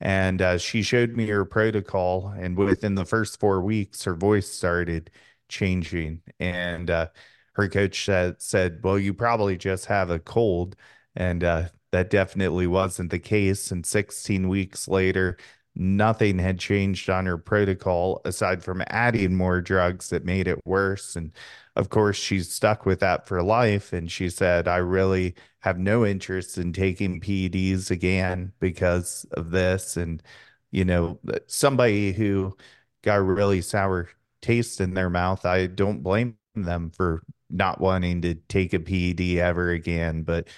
and 0.00 0.42
uh, 0.42 0.58
she 0.58 0.82
showed 0.82 1.16
me 1.16 1.26
her 1.28 1.44
protocol. 1.44 2.28
And 2.36 2.56
within 2.56 2.94
the 2.94 3.04
first 3.04 3.40
four 3.40 3.60
weeks, 3.60 4.04
her 4.04 4.14
voice 4.14 4.48
started 4.50 5.10
changing. 5.48 6.22
And 6.40 6.90
uh, 6.90 7.08
her 7.54 7.68
coach 7.68 8.04
said, 8.04 8.40
said, 8.42 8.80
Well, 8.82 8.98
you 8.98 9.14
probably 9.14 9.56
just 9.56 9.86
have 9.86 10.10
a 10.10 10.18
cold. 10.18 10.76
And 11.16 11.44
uh, 11.44 11.68
that 11.92 12.10
definitely 12.10 12.66
wasn't 12.66 13.10
the 13.10 13.18
case. 13.18 13.70
And 13.70 13.86
16 13.86 14.48
weeks 14.48 14.88
later, 14.88 15.38
nothing 15.76 16.38
had 16.38 16.58
changed 16.58 17.10
on 17.10 17.26
her 17.26 17.38
protocol 17.38 18.20
aside 18.24 18.62
from 18.62 18.82
adding 18.88 19.34
more 19.34 19.60
drugs 19.60 20.10
that 20.10 20.24
made 20.24 20.46
it 20.46 20.64
worse. 20.64 21.16
And 21.16 21.32
of 21.76 21.88
course, 21.90 22.16
she's 22.16 22.52
stuck 22.52 22.86
with 22.86 23.00
that 23.00 23.26
for 23.26 23.42
life. 23.42 23.92
And 23.92 24.10
she 24.10 24.30
said, 24.30 24.68
I 24.68 24.76
really 24.76 25.34
have 25.60 25.78
no 25.78 26.06
interest 26.06 26.58
in 26.58 26.72
taking 26.72 27.20
PEDs 27.20 27.90
again 27.90 28.52
because 28.60 29.26
of 29.32 29.50
this. 29.50 29.96
And, 29.96 30.22
you 30.70 30.84
know, 30.84 31.18
somebody 31.46 32.12
who 32.12 32.56
got 33.02 33.18
a 33.18 33.22
really 33.22 33.60
sour 33.60 34.08
taste 34.42 34.80
in 34.80 34.94
their 34.94 35.10
mouth, 35.10 35.44
I 35.44 35.66
don't 35.66 36.02
blame 36.02 36.36
them 36.54 36.90
for 36.90 37.22
not 37.50 37.80
wanting 37.80 38.22
to 38.22 38.34
take 38.34 38.74
a 38.74 38.78
PED 38.78 39.38
ever 39.38 39.70
again. 39.70 40.22
But, 40.22 40.48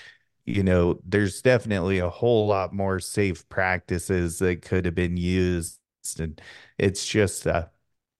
you 0.46 0.62
know, 0.62 1.00
there's 1.04 1.42
definitely 1.42 1.98
a 1.98 2.08
whole 2.08 2.46
lot 2.46 2.72
more 2.72 3.00
safe 3.00 3.48
practices 3.48 4.38
that 4.38 4.62
could 4.62 4.84
have 4.84 4.94
been 4.94 5.16
used. 5.16 5.80
And 6.18 6.40
it's 6.78 7.06
just 7.06 7.46
uh, 7.46 7.66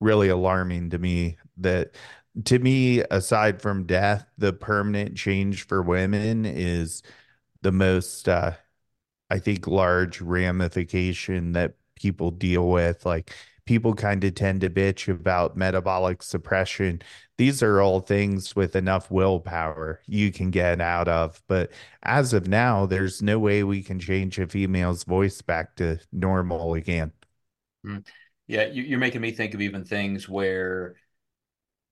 really 0.00 0.28
alarming 0.28 0.90
to 0.90 0.98
me 0.98 1.38
that 1.58 1.94
to 2.46 2.58
me, 2.58 3.00
aside 3.10 3.62
from 3.62 3.86
death, 3.86 4.26
the 4.36 4.52
permanent 4.52 5.16
change 5.16 5.66
for 5.66 5.82
women 5.82 6.44
is 6.44 7.02
the 7.62 7.72
most, 7.72 8.28
uh, 8.28 8.52
I 9.30 9.38
think, 9.38 9.66
large 9.66 10.20
ramification 10.20 11.52
that 11.52 11.74
people 11.96 12.30
deal 12.30 12.68
with. 12.68 13.06
Like 13.06 13.34
people 13.66 13.94
kind 13.94 14.22
of 14.24 14.34
tend 14.34 14.60
to 14.62 14.70
bitch 14.70 15.12
about 15.12 15.56
metabolic 15.56 16.22
suppression. 16.22 17.02
These 17.38 17.62
are 17.62 17.80
all 17.82 18.00
things 18.00 18.56
with 18.56 18.76
enough 18.76 19.10
willpower 19.10 20.00
you 20.06 20.32
can 20.32 20.50
get 20.50 20.80
out 20.80 21.08
of. 21.08 21.42
But 21.46 21.70
as 22.02 22.32
of 22.32 22.48
now, 22.48 22.86
there's 22.86 23.20
no 23.20 23.38
way 23.38 23.62
we 23.62 23.82
can 23.82 23.98
change 23.98 24.38
a 24.38 24.46
female's 24.46 25.04
voice 25.04 25.42
back 25.42 25.76
to 25.76 25.98
normal 26.12 26.74
again. 26.74 27.12
Mm. 27.86 28.06
Yeah, 28.46 28.66
you're 28.66 28.98
making 28.98 29.20
me 29.20 29.32
think 29.32 29.54
of 29.54 29.60
even 29.60 29.84
things 29.84 30.28
where 30.28 30.96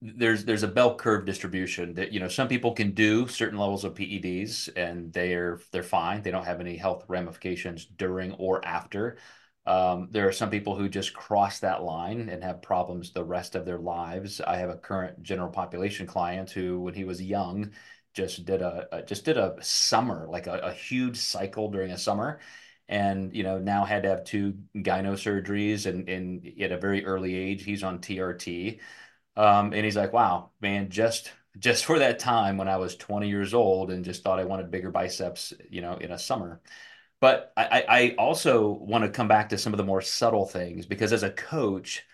there's 0.00 0.44
there's 0.44 0.62
a 0.62 0.68
bell 0.68 0.96
curve 0.96 1.24
distribution 1.24 1.94
that 1.94 2.12
you 2.12 2.20
know 2.20 2.28
some 2.28 2.48
people 2.48 2.72
can 2.72 2.90
do 2.92 3.26
certain 3.26 3.58
levels 3.58 3.84
of 3.84 3.94
PEDs 3.94 4.68
and 4.76 5.12
they're 5.12 5.60
they're 5.72 5.82
fine 5.82 6.20
they 6.22 6.30
don't 6.30 6.44
have 6.44 6.60
any 6.60 6.76
health 6.76 7.04
ramifications 7.08 7.86
during 7.86 8.32
or 8.32 8.64
after 8.66 9.16
um, 9.66 10.08
there 10.10 10.28
are 10.28 10.32
some 10.32 10.50
people 10.50 10.76
who 10.76 10.88
just 10.88 11.14
cross 11.14 11.60
that 11.60 11.82
line 11.82 12.28
and 12.28 12.44
have 12.44 12.60
problems 12.62 13.12
the 13.12 13.24
rest 13.24 13.54
of 13.54 13.64
their 13.64 13.78
lives. 13.78 14.40
I 14.40 14.56
have 14.56 14.70
a 14.70 14.76
current 14.76 15.22
general 15.22 15.48
population 15.50 16.06
client 16.06 16.50
who 16.50 16.80
when 16.80 16.94
he 16.94 17.04
was 17.04 17.22
young 17.22 17.72
just 18.12 18.44
did 18.44 18.62
a, 18.62 18.86
a 18.92 19.02
just 19.02 19.24
did 19.24 19.38
a 19.38 19.56
summer 19.60 20.26
like 20.28 20.46
a, 20.46 20.58
a 20.58 20.72
huge 20.72 21.16
cycle 21.16 21.70
during 21.70 21.90
a 21.92 21.98
summer. 21.98 22.40
And 22.88 23.34
you 23.34 23.42
know 23.44 23.58
now 23.58 23.84
had 23.84 24.02
to 24.02 24.10
have 24.10 24.24
two 24.24 24.54
gyno 24.76 25.14
surgeries 25.14 25.86
and, 25.86 26.06
and 26.08 26.46
at 26.60 26.70
a 26.72 26.76
very 26.78 27.04
early 27.06 27.34
age 27.34 27.64
he's 27.64 27.82
on 27.82 27.98
TRT 28.00 28.80
um, 29.36 29.72
and 29.72 29.84
he's 29.84 29.96
like, 29.96 30.12
wow, 30.12 30.50
man, 30.60 30.90
just 30.90 31.32
just 31.58 31.84
for 31.84 31.98
that 32.00 32.18
time 32.18 32.56
when 32.56 32.68
I 32.68 32.76
was 32.76 32.96
20 32.96 33.28
years 33.28 33.54
old 33.54 33.90
and 33.90 34.04
just 34.04 34.22
thought 34.22 34.38
I 34.40 34.44
wanted 34.44 34.70
bigger 34.70 34.90
biceps, 34.90 35.52
you 35.70 35.80
know, 35.80 35.94
in 35.96 36.10
a 36.12 36.18
summer. 36.18 36.60
But 37.24 37.54
I, 37.56 37.84
I 37.88 38.14
also 38.18 38.68
want 38.68 39.04
to 39.04 39.08
come 39.08 39.28
back 39.28 39.48
to 39.48 39.56
some 39.56 39.72
of 39.72 39.78
the 39.78 39.82
more 39.82 40.02
subtle 40.02 40.44
things 40.44 40.84
because 40.84 41.10
as 41.10 41.22
a 41.22 41.30
coach, 41.30 42.04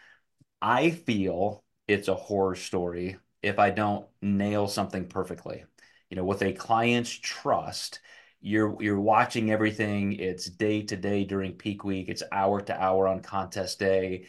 I 0.63 0.91
feel 0.91 1.65
it's 1.89 2.07
a 2.07 2.15
horror 2.15 2.55
story 2.55 3.17
if 3.43 3.59
I 3.59 3.71
don't 3.71 4.07
nail 4.23 4.69
something 4.69 5.09
perfectly. 5.09 5.65
You 6.11 6.17
know, 6.17 6.23
with 6.23 6.43
a 6.43 6.53
client's 6.53 7.11
trust, 7.11 7.99
you're 8.41 8.81
you're 8.81 9.01
watching 9.01 9.51
everything. 9.51 10.13
It's 10.13 10.45
day 10.47 10.83
to 10.83 10.97
day 10.97 11.25
during 11.25 11.55
peak 11.55 11.83
week. 11.83 12.09
It's 12.09 12.23
hour 12.31 12.61
to 12.61 12.81
hour 12.81 13.09
on 13.09 13.21
contest 13.21 13.81
day, 13.81 14.29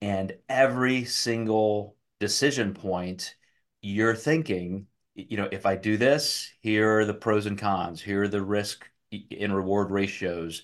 and 0.00 0.32
every 0.48 1.04
single 1.04 1.98
decision 2.20 2.72
point, 2.72 3.36
you're 3.82 4.16
thinking, 4.16 4.86
you 5.14 5.36
know, 5.36 5.50
if 5.52 5.66
I 5.66 5.76
do 5.76 5.98
this, 5.98 6.50
here 6.62 7.00
are 7.00 7.04
the 7.04 7.12
pros 7.12 7.44
and 7.44 7.58
cons, 7.58 8.00
here 8.00 8.22
are 8.22 8.28
the 8.28 8.40
risk 8.40 8.88
and 9.38 9.54
reward 9.54 9.90
ratios. 9.90 10.62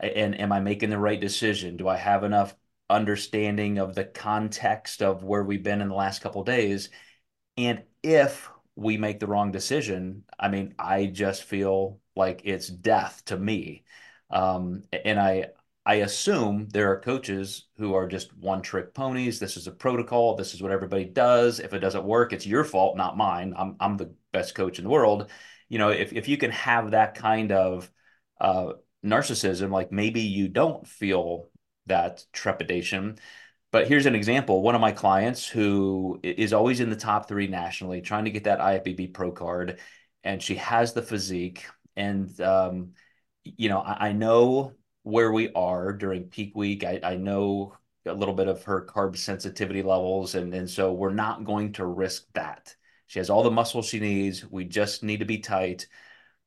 And 0.00 0.38
am 0.40 0.52
I 0.52 0.60
making 0.60 0.90
the 0.90 0.98
right 0.98 1.20
decision? 1.20 1.76
Do 1.76 1.88
I 1.88 1.96
have 1.96 2.24
enough 2.24 2.54
understanding 2.90 3.78
of 3.78 3.94
the 3.94 4.04
context 4.04 5.02
of 5.02 5.24
where 5.24 5.44
we've 5.44 5.62
been 5.62 5.80
in 5.80 5.88
the 5.88 5.94
last 5.94 6.20
couple 6.22 6.44
days? 6.44 6.90
And 7.56 7.82
if 8.02 8.50
we 8.76 8.96
make 8.96 9.20
the 9.20 9.26
wrong 9.26 9.52
decision, 9.52 10.24
I 10.38 10.48
mean, 10.48 10.74
I 10.78 11.06
just 11.06 11.44
feel 11.44 12.00
like 12.16 12.42
it's 12.44 12.68
death 12.68 13.22
to 13.26 13.36
me. 13.38 13.84
Um, 14.30 14.82
and 14.92 15.18
I 15.20 15.48
I 15.86 15.96
assume 15.96 16.68
there 16.70 16.90
are 16.92 17.00
coaches 17.00 17.66
who 17.76 17.94
are 17.94 18.08
just 18.08 18.34
one 18.38 18.62
trick 18.62 18.94
ponies. 18.94 19.38
This 19.38 19.56
is 19.56 19.66
a 19.66 19.72
protocol. 19.72 20.34
This 20.34 20.54
is 20.54 20.62
what 20.62 20.72
everybody 20.72 21.04
does. 21.04 21.60
If 21.60 21.74
it 21.74 21.80
doesn't 21.80 22.04
work, 22.04 22.32
it's 22.32 22.46
your 22.46 22.64
fault, 22.64 22.96
not 22.96 23.16
mine. 23.16 23.54
I'm 23.56 23.76
I'm 23.80 23.96
the 23.96 24.14
best 24.32 24.54
coach 24.54 24.78
in 24.78 24.84
the 24.84 24.90
world. 24.90 25.30
You 25.68 25.78
know, 25.78 25.90
if 25.90 26.12
if 26.12 26.28
you 26.28 26.36
can 26.36 26.50
have 26.52 26.92
that 26.92 27.14
kind 27.14 27.52
of 27.52 27.90
uh, 28.40 28.74
narcissism, 29.04 29.70
like 29.70 29.92
maybe 29.92 30.20
you 30.22 30.48
don't 30.48 30.86
feel 30.86 31.48
that 31.86 32.24
trepidation. 32.32 33.18
But 33.72 33.88
here's 33.88 34.06
an 34.06 34.14
example. 34.14 34.62
One 34.62 34.74
of 34.76 34.80
my 34.80 34.92
clients 34.92 35.48
who 35.48 36.20
is 36.22 36.52
always 36.52 36.80
in 36.80 36.90
the 36.90 36.96
top 36.96 37.28
three 37.28 37.48
nationally, 37.48 38.00
trying 38.00 38.24
to 38.26 38.30
get 38.30 38.44
that 38.44 38.60
IFBB 38.60 39.08
Pro 39.08 39.32
card, 39.32 39.80
and 40.22 40.42
she 40.42 40.56
has 40.56 40.92
the 40.92 41.02
physique. 41.02 41.66
And 41.96 42.40
um, 42.40 42.92
you 43.42 43.68
know, 43.68 43.80
I, 43.80 44.08
I 44.08 44.12
know 44.12 44.74
where 45.02 45.32
we 45.32 45.52
are 45.52 45.92
during 45.92 46.24
peak 46.24 46.54
week. 46.54 46.84
I, 46.84 47.00
I 47.02 47.16
know 47.16 47.76
a 48.06 48.12
little 48.14 48.34
bit 48.34 48.48
of 48.48 48.62
her 48.64 48.86
carb 48.86 49.16
sensitivity 49.16 49.82
levels, 49.82 50.34
and 50.34 50.54
and 50.54 50.68
so 50.68 50.92
we're 50.92 51.12
not 51.12 51.44
going 51.44 51.72
to 51.74 51.86
risk 51.86 52.26
that. 52.34 52.74
She 53.06 53.18
has 53.18 53.30
all 53.30 53.42
the 53.42 53.50
muscle 53.50 53.82
she 53.82 54.00
needs. 54.00 54.44
We 54.50 54.64
just 54.64 55.02
need 55.02 55.18
to 55.20 55.24
be 55.24 55.38
tight. 55.38 55.86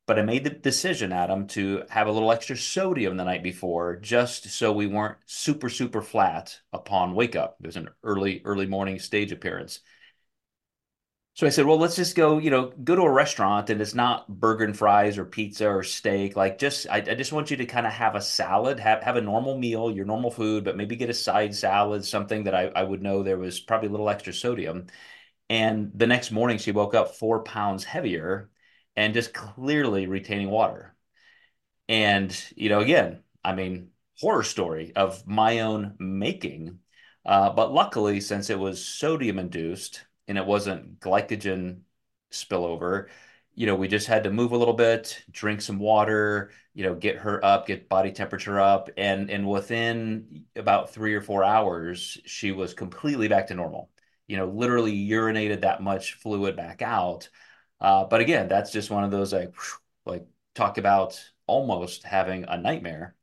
But 0.08 0.20
I 0.20 0.24
made 0.24 0.44
the 0.46 0.50
decision, 0.52 1.12
Adam, 1.14 1.48
to 1.50 1.84
have 1.90 2.08
a 2.08 2.12
little 2.12 2.32
extra 2.32 2.58
sodium 2.58 3.18
the 3.18 3.26
night 3.26 3.44
before, 3.44 3.98
just 3.98 4.50
so 4.50 4.72
we 4.72 4.88
weren't 4.88 5.18
super, 5.26 5.70
super 5.70 6.02
flat 6.02 6.62
upon 6.74 7.16
wake 7.16 7.36
up. 7.36 7.58
It 7.62 7.68
was 7.68 7.78
an 7.78 7.90
early, 8.04 8.42
early 8.46 8.66
morning 8.68 9.00
stage 9.00 9.32
appearance. 9.32 9.82
So 11.36 11.46
I 11.46 11.52
said, 11.52 11.66
well, 11.68 11.78
let's 11.78 11.96
just 11.96 12.16
go, 12.16 12.40
you 12.40 12.50
know, 12.50 12.72
go 12.84 12.96
to 12.96 13.04
a 13.04 13.12
restaurant 13.12 13.70
and 13.70 13.80
it's 13.80 13.94
not 13.94 14.28
burger 14.28 14.66
and 14.66 14.76
fries 14.76 15.20
or 15.20 15.26
pizza 15.26 15.68
or 15.70 15.84
steak. 15.84 16.36
Like 16.36 16.58
just, 16.58 16.88
I, 16.90 16.98
I 16.98 17.14
just 17.14 17.32
want 17.32 17.52
you 17.52 17.58
to 17.58 17.66
kind 17.66 17.86
of 17.86 17.94
have 17.94 18.16
a 18.16 18.22
salad, 18.22 18.80
have, 18.80 19.04
have 19.04 19.18
a 19.18 19.22
normal 19.22 19.56
meal, 19.58 19.92
your 19.92 20.06
normal 20.06 20.32
food, 20.32 20.64
but 20.64 20.76
maybe 20.76 20.96
get 20.96 21.12
a 21.12 21.14
side 21.14 21.54
salad, 21.54 22.04
something 22.04 22.44
that 22.46 22.56
I, 22.56 22.72
I 22.76 22.82
would 22.84 23.04
know 23.04 23.22
there 23.22 23.38
was 23.38 23.60
probably 23.60 23.88
a 23.90 23.92
little 23.92 24.10
extra 24.10 24.34
sodium. 24.34 24.88
And 25.50 25.92
the 25.96 26.08
next 26.08 26.32
morning 26.32 26.58
she 26.58 26.72
woke 26.72 26.94
up 26.94 27.16
four 27.16 27.44
pounds 27.44 27.84
heavier 27.84 28.50
and 28.96 29.14
just 29.14 29.34
clearly 29.34 30.08
retaining 30.08 30.50
water. 30.50 30.96
And, 31.88 32.36
you 32.56 32.70
know, 32.70 32.80
again, 32.82 33.24
I 33.44 33.56
mean, 33.56 33.92
horror 34.20 34.44
story 34.44 34.94
of 34.96 35.26
my 35.26 35.60
own 35.62 35.96
making. 36.00 36.80
Uh, 37.26 37.50
but 37.52 37.74
luckily, 37.74 38.20
since 38.22 38.50
it 38.50 38.60
was 38.60 38.84
sodium 38.84 39.40
induced, 39.40 40.06
and 40.28 40.38
it 40.38 40.46
wasn't 40.46 41.00
glycogen 41.00 41.82
spillover. 42.32 43.08
You 43.56 43.66
know, 43.66 43.76
we 43.76 43.88
just 43.88 44.08
had 44.08 44.24
to 44.24 44.32
move 44.32 44.52
a 44.52 44.58
little 44.58 44.74
bit, 44.74 45.24
drink 45.32 45.62
some 45.62 45.80
water, 45.80 46.52
you 46.74 46.84
know, 46.84 46.94
get 46.96 47.18
her 47.18 47.44
up, 47.44 47.68
get 47.68 47.90
body 47.90 48.12
temperature 48.12 48.60
up, 48.60 48.90
and 48.98 49.32
and 49.32 49.48
within 49.48 50.46
about 50.56 50.94
three 50.94 51.16
or 51.16 51.22
four 51.22 51.44
hours, 51.44 52.18
she 52.26 52.52
was 52.52 52.74
completely 52.74 53.28
back 53.28 53.48
to 53.48 53.56
normal. 53.56 53.90
You 54.28 54.38
know, 54.38 54.48
literally 54.48 54.94
urinated 55.10 55.62
that 55.62 55.82
much 55.82 56.14
fluid 56.14 56.56
back 56.56 56.82
out. 56.82 57.30
Uh, 57.80 58.06
but 58.06 58.22
again, 58.22 58.48
that's 58.48 58.72
just 58.72 58.90
one 58.90 59.04
of 59.04 59.12
those 59.12 59.32
like, 59.34 59.54
like 60.06 60.26
talk 60.56 60.78
about 60.78 61.24
almost 61.46 62.04
having 62.04 62.46
a 62.48 62.58
nightmare. 62.58 63.16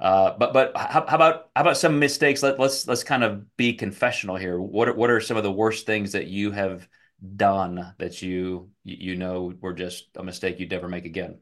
Uh, 0.00 0.36
but 0.36 0.52
but 0.52 0.76
how, 0.76 1.06
how, 1.06 1.16
about 1.16 1.50
how 1.54 1.62
about 1.62 1.76
some 1.76 1.98
mistakes? 1.98 2.42
Let, 2.42 2.58
let's 2.58 2.86
let's 2.88 3.04
kind 3.04 3.22
of 3.22 3.56
be 3.56 3.74
confessional 3.74 4.36
here. 4.36 4.60
What 4.60 4.96
what 4.96 5.10
are 5.10 5.20
some 5.20 5.36
of 5.36 5.44
the 5.44 5.52
worst 5.52 5.86
things 5.86 6.12
that 6.12 6.26
you 6.26 6.50
have 6.50 6.88
done 7.36 7.94
that 7.98 8.20
you 8.20 8.70
you 8.82 9.14
know 9.16 9.54
were 9.60 9.72
just 9.72 10.08
a 10.16 10.22
mistake 10.22 10.58
you'd 10.58 10.70
never 10.70 10.88
make 10.88 11.04
again? 11.06 11.38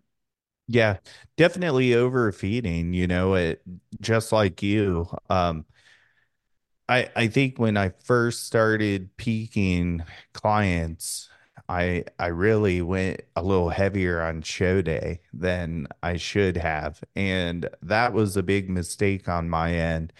Yeah, 0.68 0.99
definitely 1.37 1.94
overfeeding, 1.94 2.94
you 2.94 3.06
know, 3.06 3.35
it 3.35 3.62
just 4.00 4.32
like 4.32 4.62
you. 4.62 5.09
Um, 5.28 5.66
I 6.92 7.11
I 7.16 7.28
think 7.28 7.58
when 7.58 7.76
I 7.76 7.90
first 8.04 8.44
started 8.46 9.16
peaking 9.16 10.02
clients, 10.32 11.28
I 11.68 12.04
I 12.18 12.26
really 12.28 12.82
went 12.82 13.22
a 13.37 13.42
little 13.42 13.70
heavier 13.70 14.20
on 14.22 14.42
show 14.42 14.82
day 14.82 15.20
than 15.32 15.87
I 16.02 16.16
should 16.16 16.56
have, 16.56 17.02
and 17.16 17.68
that 17.82 18.12
was 18.12 18.37
a 18.37 18.42
big 18.42 18.68
mistake 18.70 19.28
on 19.28 19.49
my 19.50 19.72
end. 19.75 20.12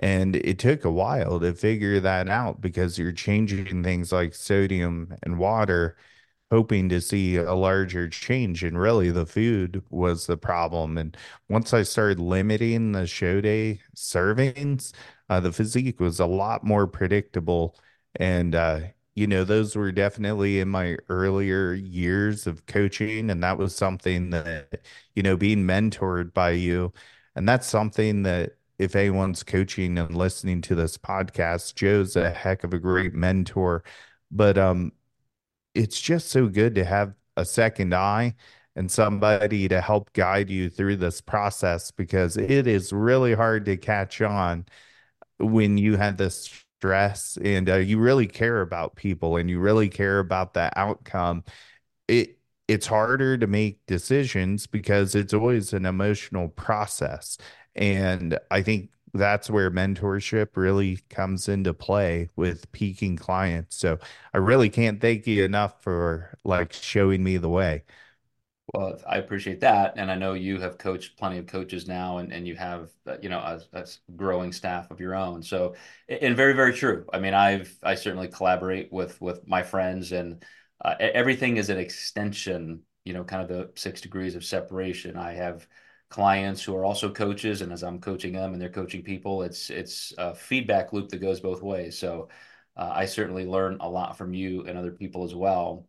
And 0.00 0.36
it 0.36 0.58
took 0.58 0.84
a 0.84 0.90
while 0.92 1.40
to 1.40 1.54
figure 1.54 2.00
that 2.00 2.28
out 2.28 2.60
because 2.60 2.98
you're 2.98 3.12
changing 3.12 3.82
things 3.84 4.12
like 4.12 4.34
sodium 4.34 5.14
and 5.22 5.38
water 5.38 5.96
hoping 6.50 6.88
to 6.88 7.00
see 7.00 7.36
a 7.36 7.54
larger 7.54 8.08
change. 8.08 8.62
And 8.64 8.78
really 8.78 9.10
the 9.10 9.26
food 9.26 9.82
was 9.90 10.26
the 10.26 10.36
problem. 10.36 10.98
And 10.98 11.16
once 11.48 11.74
i 11.74 11.82
started 11.82 12.20
limiting 12.20 12.92
the 12.92 13.06
show 13.06 13.40
day 13.40 13.80
servings 13.96 14.92
uh, 15.28 15.40
the 15.40 15.52
physique 15.52 16.00
was 16.00 16.20
a 16.20 16.26
lot 16.26 16.64
more 16.64 16.86
predictable 16.86 17.76
and 18.16 18.54
uh, 18.54 18.80
you 19.14 19.26
know 19.26 19.44
those 19.44 19.76
were 19.76 19.92
definitely 19.92 20.60
in 20.60 20.68
my 20.68 20.96
earlier 21.08 21.72
years 21.74 22.46
of 22.46 22.66
coaching 22.66 23.30
and 23.30 23.42
that 23.42 23.58
was 23.58 23.74
something 23.76 24.30
that 24.30 24.86
you 25.14 25.22
know 25.22 25.36
being 25.36 25.64
mentored 25.64 26.32
by 26.34 26.50
you 26.50 26.92
and 27.36 27.48
that's 27.48 27.66
something 27.66 28.22
that 28.22 28.52
if 28.78 28.96
anyone's 28.96 29.42
coaching 29.42 29.98
and 29.98 30.16
listening 30.16 30.60
to 30.60 30.74
this 30.74 30.98
podcast 30.98 31.74
joe's 31.74 32.16
a 32.16 32.30
heck 32.30 32.64
of 32.64 32.74
a 32.74 32.78
great 32.78 33.14
mentor 33.14 33.84
but 34.30 34.58
um 34.58 34.92
it's 35.74 36.00
just 36.00 36.30
so 36.30 36.48
good 36.48 36.74
to 36.74 36.84
have 36.84 37.14
a 37.36 37.44
second 37.44 37.94
eye 37.94 38.34
and 38.76 38.90
somebody 38.90 39.68
to 39.68 39.80
help 39.80 40.12
guide 40.12 40.50
you 40.50 40.68
through 40.70 40.96
this 40.96 41.20
process 41.20 41.90
because 41.90 42.36
it 42.36 42.66
is 42.66 42.92
really 42.92 43.34
hard 43.34 43.64
to 43.64 43.76
catch 43.76 44.20
on 44.20 44.64
when 45.38 45.78
you 45.78 45.96
have 45.96 46.16
this 46.16 46.50
stress 46.78 47.38
and 47.42 47.68
uh, 47.70 47.76
you 47.76 47.98
really 47.98 48.26
care 48.26 48.60
about 48.60 48.96
people 48.96 49.36
and 49.36 49.48
you 49.48 49.58
really 49.58 49.88
care 49.88 50.18
about 50.18 50.54
the 50.54 50.70
outcome 50.78 51.42
it 52.08 52.38
it's 52.68 52.86
harder 52.86 53.36
to 53.36 53.46
make 53.46 53.78
decisions 53.86 54.66
because 54.66 55.14
it's 55.14 55.34
always 55.34 55.72
an 55.72 55.86
emotional 55.86 56.48
process 56.48 57.38
and 57.74 58.38
i 58.50 58.62
think 58.62 58.90
that's 59.14 59.48
where 59.48 59.70
mentorship 59.70 60.56
really 60.56 60.98
comes 61.08 61.48
into 61.48 61.72
play 61.72 62.28
with 62.36 62.70
peaking 62.72 63.16
clients. 63.16 63.76
So 63.76 63.98
I 64.34 64.38
really 64.38 64.68
can't 64.68 65.00
thank 65.00 65.26
you 65.26 65.44
enough 65.44 65.80
for 65.82 66.36
like 66.44 66.72
showing 66.72 67.22
me 67.22 67.36
the 67.36 67.48
way. 67.48 67.84
Well, 68.72 68.98
I 69.06 69.18
appreciate 69.18 69.60
that, 69.60 69.94
and 69.98 70.10
I 70.10 70.16
know 70.16 70.32
you 70.32 70.58
have 70.60 70.78
coached 70.78 71.16
plenty 71.18 71.38
of 71.38 71.46
coaches 71.46 71.86
now, 71.86 72.18
and 72.18 72.32
and 72.32 72.46
you 72.48 72.56
have 72.56 72.90
uh, 73.06 73.18
you 73.22 73.28
know 73.28 73.38
a, 73.38 73.60
a 73.78 73.86
growing 74.16 74.52
staff 74.52 74.90
of 74.90 75.00
your 75.00 75.14
own. 75.14 75.42
So, 75.42 75.74
and 76.08 76.34
very 76.36 76.54
very 76.54 76.72
true. 76.72 77.06
I 77.12 77.18
mean, 77.20 77.34
I've 77.34 77.76
I 77.82 77.94
certainly 77.94 78.28
collaborate 78.28 78.90
with 78.92 79.20
with 79.20 79.46
my 79.46 79.62
friends, 79.62 80.12
and 80.12 80.42
uh, 80.84 80.94
everything 80.98 81.56
is 81.58 81.68
an 81.70 81.78
extension. 81.78 82.82
You 83.04 83.12
know, 83.12 83.22
kind 83.24 83.42
of 83.42 83.48
the 83.48 83.70
six 83.78 84.00
degrees 84.00 84.34
of 84.34 84.44
separation. 84.44 85.16
I 85.16 85.34
have 85.34 85.68
clients 86.08 86.62
who 86.62 86.74
are 86.74 86.84
also 86.86 87.12
coaches, 87.12 87.60
and 87.60 87.70
as 87.72 87.82
I'm 87.84 88.00
coaching 88.00 88.32
them 88.32 88.54
and 88.54 88.60
they're 88.62 88.70
coaching 88.70 89.02
people, 89.02 89.42
it's 89.42 89.68
it's 89.70 90.12
a 90.18 90.34
feedback 90.34 90.92
loop 90.92 91.10
that 91.10 91.18
goes 91.18 91.38
both 91.40 91.62
ways. 91.62 91.98
So 91.98 92.28
uh, 92.76 92.90
I 92.92 93.04
certainly 93.06 93.44
learn 93.46 93.76
a 93.80 93.88
lot 93.88 94.16
from 94.18 94.32
you 94.34 94.62
and 94.66 94.76
other 94.78 94.92
people 94.92 95.22
as 95.24 95.34
well. 95.34 95.86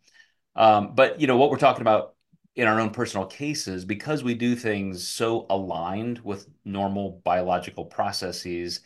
Um, 0.55 0.95
but 0.95 1.19
you 1.19 1.27
know 1.27 1.37
what 1.37 1.51
we're 1.51 1.57
talking 1.57 1.81
about 1.81 2.14
in 2.55 2.67
our 2.67 2.79
own 2.79 2.91
personal 2.91 3.25
cases, 3.25 3.85
because 3.85 4.23
we 4.23 4.33
do 4.33 4.55
things 4.55 5.07
so 5.07 5.45
aligned 5.49 6.19
with 6.19 6.47
normal 6.63 7.21
biological 7.23 7.85
processes, 7.85 8.81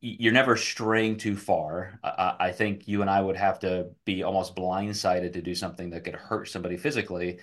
you're 0.00 0.32
never 0.32 0.56
straying 0.56 1.16
too 1.16 1.36
far. 1.36 1.98
I, 2.04 2.36
I 2.40 2.52
think 2.52 2.86
you 2.88 3.00
and 3.00 3.10
I 3.10 3.20
would 3.20 3.36
have 3.36 3.60
to 3.60 3.88
be 4.04 4.22
almost 4.22 4.54
blindsided 4.56 5.32
to 5.34 5.42
do 5.42 5.54
something 5.54 5.90
that 5.90 6.04
could 6.04 6.14
hurt 6.16 6.48
somebody 6.48 6.76
physically 6.76 7.40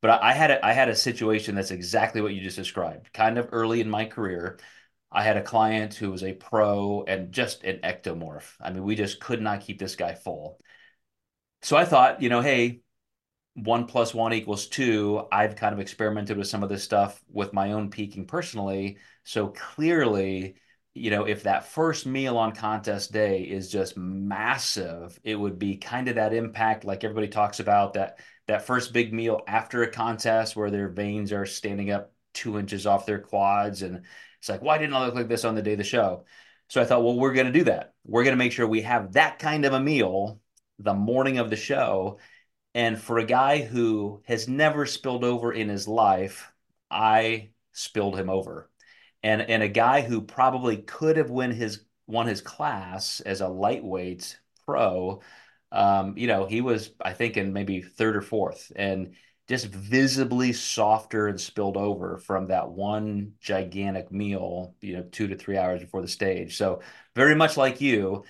but 0.00 0.22
I 0.22 0.32
had 0.32 0.50
a, 0.50 0.64
I 0.64 0.72
had 0.72 0.88
a 0.88 0.96
situation 0.96 1.54
that's 1.54 1.70
exactly 1.70 2.20
what 2.20 2.34
you 2.34 2.40
just 2.40 2.56
described. 2.56 3.12
Kind 3.12 3.38
of 3.38 3.48
early 3.52 3.80
in 3.80 3.90
my 3.90 4.06
career, 4.06 4.58
I 5.12 5.24
had 5.24 5.36
a 5.36 5.42
client 5.42 5.94
who 5.94 6.10
was 6.10 6.22
a 6.22 6.32
pro 6.32 7.04
and 7.06 7.32
just 7.32 7.64
an 7.64 7.80
ectomorph. 7.82 8.54
I 8.60 8.70
mean, 8.70 8.84
we 8.84 8.96
just 8.96 9.20
could 9.20 9.42
not 9.42 9.60
keep 9.62 9.78
this 9.78 9.96
guy 9.96 10.14
full. 10.14 10.58
So 11.62 11.76
I 11.76 11.84
thought, 11.84 12.22
you 12.22 12.28
know, 12.28 12.40
hey, 12.40 12.80
one 13.54 13.86
plus 13.86 14.14
one 14.14 14.32
equals 14.32 14.66
two. 14.66 15.26
I've 15.32 15.56
kind 15.56 15.72
of 15.72 15.80
experimented 15.80 16.36
with 16.38 16.48
some 16.48 16.62
of 16.62 16.68
this 16.68 16.84
stuff 16.84 17.22
with 17.30 17.52
my 17.52 17.72
own 17.72 17.90
peaking 17.90 18.26
personally. 18.26 18.98
So 19.24 19.48
clearly, 19.48 20.56
you 20.94 21.10
know, 21.10 21.24
if 21.24 21.44
that 21.44 21.66
first 21.66 22.06
meal 22.06 22.36
on 22.36 22.54
contest 22.54 23.12
day 23.12 23.42
is 23.42 23.70
just 23.70 23.96
massive, 23.96 25.18
it 25.24 25.36
would 25.36 25.58
be 25.58 25.76
kind 25.76 26.08
of 26.08 26.16
that 26.16 26.32
impact, 26.32 26.84
like 26.84 27.04
everybody 27.04 27.28
talks 27.28 27.60
about 27.60 27.94
that 27.94 28.18
that 28.46 28.66
first 28.66 28.92
big 28.92 29.12
meal 29.12 29.42
after 29.46 29.82
a 29.82 29.90
contest 29.90 30.56
where 30.56 30.70
their 30.70 30.88
veins 30.88 31.32
are 31.32 31.46
standing 31.46 31.92
up 31.92 32.12
two 32.34 32.58
inches 32.58 32.86
off 32.86 33.06
their 33.06 33.20
quads. 33.20 33.82
And 33.82 34.02
it's 34.38 34.48
like, 34.48 34.62
why 34.62 34.78
didn't 34.78 34.94
I 34.94 35.06
look 35.06 35.14
like 35.14 35.28
this 35.28 35.44
on 35.44 35.54
the 35.54 35.62
day 35.62 35.72
of 35.72 35.78
the 35.78 35.84
show? 35.84 36.24
So 36.68 36.80
I 36.80 36.84
thought, 36.84 37.04
well, 37.04 37.16
we're 37.16 37.32
going 37.32 37.46
to 37.46 37.52
do 37.52 37.64
that. 37.64 37.94
We're 38.04 38.24
going 38.24 38.34
to 38.34 38.38
make 38.38 38.52
sure 38.52 38.66
we 38.66 38.82
have 38.82 39.12
that 39.12 39.38
kind 39.38 39.64
of 39.64 39.72
a 39.72 39.80
meal 39.80 40.40
the 40.80 40.94
morning 40.94 41.38
of 41.38 41.50
the 41.50 41.56
show. 41.56 42.18
And 42.74 43.00
for 43.00 43.18
a 43.18 43.24
guy 43.24 43.62
who 43.62 44.22
has 44.26 44.48
never 44.48 44.86
spilled 44.86 45.24
over 45.24 45.52
in 45.52 45.68
his 45.68 45.88
life, 45.88 46.52
I 46.90 47.50
spilled 47.72 48.18
him 48.18 48.30
over. 48.30 48.70
And 49.22 49.42
and 49.42 49.62
a 49.62 49.68
guy 49.68 50.02
who 50.02 50.22
probably 50.22 50.78
could 50.78 51.16
have 51.16 51.30
won 51.30 51.50
his 51.50 51.84
won 52.06 52.26
his 52.26 52.40
class 52.40 53.20
as 53.20 53.40
a 53.40 53.48
lightweight 53.48 54.38
pro 54.66 55.20
um, 55.72 56.16
you 56.16 56.26
know, 56.26 56.46
he 56.46 56.60
was, 56.60 56.90
I 57.00 57.12
think, 57.12 57.36
in 57.36 57.52
maybe 57.52 57.80
third 57.82 58.16
or 58.16 58.22
fourth, 58.22 58.72
and 58.74 59.14
just 59.48 59.66
visibly 59.66 60.52
softer 60.52 61.26
and 61.28 61.40
spilled 61.40 61.76
over 61.76 62.18
from 62.18 62.48
that 62.48 62.70
one 62.70 63.34
gigantic 63.40 64.12
meal, 64.12 64.74
you 64.80 64.96
know, 64.96 65.02
two 65.10 65.28
to 65.28 65.36
three 65.36 65.56
hours 65.56 65.80
before 65.80 66.02
the 66.02 66.08
stage. 66.08 66.56
So 66.56 66.82
very 67.16 67.34
much 67.34 67.56
like 67.56 67.80
you, 67.80 68.24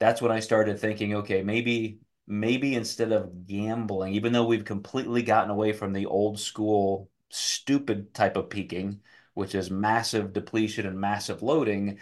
that's 0.00 0.22
when 0.22 0.32
I 0.32 0.40
started 0.40 0.80
thinking, 0.80 1.14
okay, 1.16 1.42
maybe 1.42 2.00
maybe 2.26 2.74
instead 2.74 3.12
of 3.12 3.46
gambling, 3.46 4.14
even 4.14 4.32
though 4.32 4.46
we've 4.46 4.64
completely 4.64 5.22
gotten 5.22 5.50
away 5.50 5.72
from 5.72 5.92
the 5.92 6.06
old 6.06 6.38
school 6.40 7.10
stupid 7.30 8.14
type 8.14 8.36
of 8.36 8.50
peaking, 8.50 9.00
which 9.34 9.54
is 9.54 9.70
massive 9.70 10.32
depletion 10.32 10.86
and 10.86 10.98
massive 11.00 11.42
loading, 11.42 11.98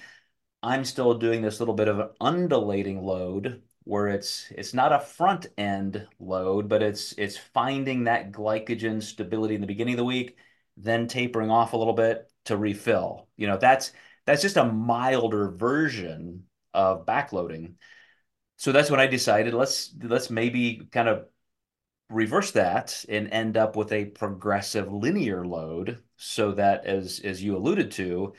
I'm 0.63 0.85
still 0.85 1.15
doing 1.15 1.43
this 1.43 1.61
little 1.61 1.75
bit 1.75 1.89
of 1.89 1.99
an 1.99 2.11
undulating 2.21 3.03
load 3.03 3.63
where 3.85 4.09
it's 4.09 4.51
it's 4.53 4.75
not 4.75 4.93
a 4.93 5.01
front 5.01 5.47
end 5.57 6.07
load, 6.19 6.69
but 6.69 6.83
it's 6.83 7.13
it's 7.19 7.37
finding 7.37 8.05
that 8.05 8.33
glycogen 8.33 9.03
stability 9.03 9.55
in 9.55 9.61
the 9.61 9.67
beginning 9.67 9.95
of 9.95 9.99
the 9.99 10.05
week, 10.05 10.37
then 10.77 11.09
tapering 11.09 11.51
off 11.51 11.73
a 11.73 11.77
little 11.77 11.95
bit 11.95 12.31
to 12.47 12.57
refill. 12.57 13.29
You 13.37 13.47
know, 13.47 13.57
that's 13.57 13.93
that's 14.27 14.43
just 14.43 14.57
a 14.57 14.65
milder 14.65 15.51
version 15.51 16.45
of 16.75 17.07
backloading. 17.07 17.75
So 18.61 18.73
that's 18.73 18.91
when 18.91 19.01
I 19.01 19.07
decided 19.07 19.55
let's 19.55 19.95
let's 20.03 20.29
maybe 20.29 20.87
kind 20.93 21.09
of 21.09 21.25
reverse 22.11 22.51
that 22.53 23.07
and 23.09 23.29
end 23.33 23.57
up 23.57 23.75
with 23.75 23.91
a 23.91 24.05
progressive 24.05 24.93
linear 24.93 25.47
load 25.47 26.03
so 26.19 26.53
that 26.53 26.85
as 26.85 27.21
as 27.21 27.43
you 27.43 27.57
alluded 27.57 27.91
to, 27.93 28.35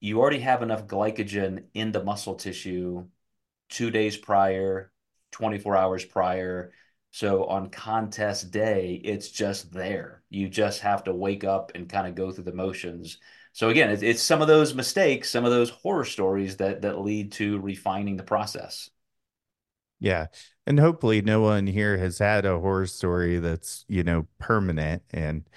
you 0.00 0.20
already 0.20 0.38
have 0.38 0.62
enough 0.62 0.86
glycogen 0.86 1.64
in 1.74 1.90
the 1.90 2.04
muscle 2.04 2.36
tissue 2.36 3.08
two 3.68 3.90
days 3.90 4.16
prior, 4.16 4.92
24 5.32 5.76
hours 5.76 6.04
prior. 6.04 6.72
So 7.10 7.44
on 7.46 7.70
contest 7.70 8.52
day, 8.52 9.00
it's 9.04 9.30
just 9.30 9.72
there. 9.72 10.22
You 10.30 10.48
just 10.48 10.82
have 10.82 11.04
to 11.04 11.14
wake 11.14 11.42
up 11.44 11.72
and 11.74 11.88
kind 11.88 12.06
of 12.06 12.14
go 12.14 12.30
through 12.30 12.44
the 12.44 12.52
motions. 12.52 13.18
So 13.52 13.70
again, 13.70 13.90
it's, 13.90 14.02
it's 14.04 14.22
some 14.22 14.40
of 14.42 14.48
those 14.48 14.74
mistakes, 14.74 15.30
some 15.30 15.44
of 15.44 15.50
those 15.50 15.70
horror 15.70 16.04
stories 16.04 16.58
that 16.58 16.82
that 16.82 17.00
lead 17.00 17.32
to 17.32 17.58
refining 17.60 18.16
the 18.16 18.22
process. 18.22 18.90
Yeah. 20.04 20.26
And 20.66 20.78
hopefully 20.78 21.22
no 21.22 21.40
one 21.40 21.66
here 21.66 21.96
has 21.96 22.18
had 22.18 22.44
a 22.44 22.60
horror 22.60 22.86
story 22.86 23.38
that's, 23.38 23.86
you 23.88 24.02
know, 24.02 24.26
permanent. 24.38 25.02
And, 25.14 25.48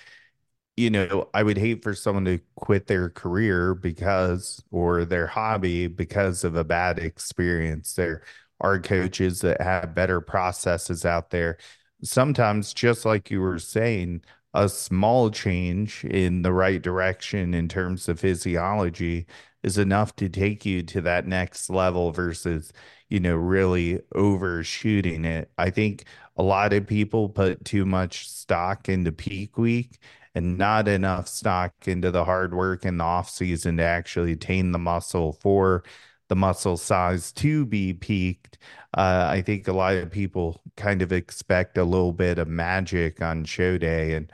you 0.77 0.89
know, 0.89 1.29
I 1.33 1.43
would 1.43 1.57
hate 1.57 1.83
for 1.83 1.93
someone 1.93 2.23
to 2.25 2.39
quit 2.55 2.87
their 2.87 3.09
career 3.09 3.75
because, 3.75 4.63
or 4.71 5.03
their 5.03 5.27
hobby 5.27 5.87
because 5.87 6.45
of 6.45 6.55
a 6.55 6.63
bad 6.63 6.97
experience. 6.97 7.93
There 7.93 8.23
are 8.61 8.79
coaches 8.79 9.41
that 9.41 9.61
have 9.61 9.93
better 9.93 10.21
processes 10.21 11.03
out 11.05 11.29
there. 11.29 11.57
Sometimes, 12.01 12.73
just 12.73 13.03
like 13.03 13.29
you 13.29 13.41
were 13.41 13.59
saying, 13.59 14.21
a 14.53 14.69
small 14.69 15.29
change 15.29 16.05
in 16.05 16.41
the 16.41 16.53
right 16.53 16.81
direction 16.81 17.53
in 17.53 17.67
terms 17.67 18.07
of 18.07 18.21
physiology 18.21 19.27
is 19.63 19.77
enough 19.77 20.15
to 20.17 20.29
take 20.29 20.65
you 20.65 20.83
to 20.83 21.01
that 21.01 21.27
next 21.27 21.69
level 21.69 22.11
versus 22.11 22.71
you 23.09 23.19
know, 23.19 23.35
really 23.35 24.01
overshooting 24.15 25.25
it. 25.25 25.51
I 25.57 25.69
think 25.69 26.05
a 26.35 26.43
lot 26.43 26.73
of 26.73 26.87
people 26.87 27.29
put 27.29 27.63
too 27.65 27.85
much 27.85 28.29
stock 28.29 28.89
into 28.89 29.11
peak 29.11 29.57
week 29.57 29.99
and 30.35 30.57
not 30.57 30.87
enough 30.87 31.27
stock 31.27 31.73
into 31.85 32.11
the 32.11 32.25
hard 32.25 32.53
work 32.53 32.85
in 32.85 32.97
the 32.97 33.03
off 33.03 33.29
season 33.29 33.77
to 33.77 33.83
actually 33.83 34.33
attain 34.33 34.71
the 34.71 34.79
muscle 34.79 35.33
for 35.33 35.83
the 36.29 36.35
muscle 36.35 36.75
size 36.77 37.31
to 37.31 37.65
be 37.65 37.93
peaked. 37.93 38.57
Uh, 38.95 39.27
I 39.29 39.41
think 39.41 39.67
a 39.67 39.73
lot 39.73 39.95
of 39.95 40.11
people 40.11 40.61
kind 40.75 41.01
of 41.01 41.13
expect 41.13 41.77
a 41.77 41.85
little 41.85 42.11
bit 42.11 42.37
of 42.37 42.49
magic 42.49 43.21
on 43.21 43.45
show 43.45 43.77
day. 43.77 44.13
And 44.13 44.31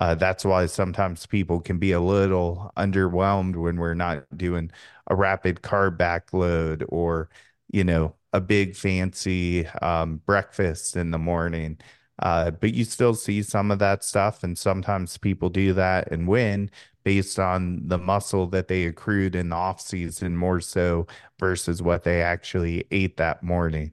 uh, 0.00 0.14
that's 0.14 0.44
why 0.44 0.66
sometimes 0.66 1.26
people 1.26 1.60
can 1.60 1.78
be 1.78 1.92
a 1.92 2.00
little 2.00 2.72
underwhelmed 2.76 3.56
when 3.56 3.76
we're 3.78 3.94
not 3.94 4.24
doing 4.36 4.70
a 5.08 5.14
rapid 5.16 5.62
carb 5.62 5.96
backload 5.96 6.84
or 6.88 7.28
you 7.72 7.84
know, 7.84 8.14
a 8.32 8.40
big 8.40 8.76
fancy 8.76 9.66
um, 9.82 10.18
breakfast 10.26 10.96
in 10.96 11.10
the 11.10 11.18
morning. 11.18 11.78
Uh, 12.20 12.50
but 12.52 12.72
you 12.74 12.84
still 12.84 13.14
see 13.14 13.42
some 13.42 13.70
of 13.70 13.78
that 13.80 14.04
stuff. 14.04 14.44
And 14.44 14.56
sometimes 14.56 15.18
people 15.18 15.48
do 15.50 15.72
that 15.74 16.10
and 16.12 16.28
win 16.28 16.70
based 17.02 17.38
on 17.38 17.86
the 17.88 17.98
muscle 17.98 18.46
that 18.48 18.68
they 18.68 18.84
accrued 18.86 19.34
in 19.34 19.48
the 19.50 19.56
off 19.56 19.80
season 19.80 20.36
more 20.36 20.60
so 20.60 21.06
versus 21.38 21.82
what 21.82 22.04
they 22.04 22.22
actually 22.22 22.84
ate 22.90 23.16
that 23.16 23.42
morning. 23.42 23.92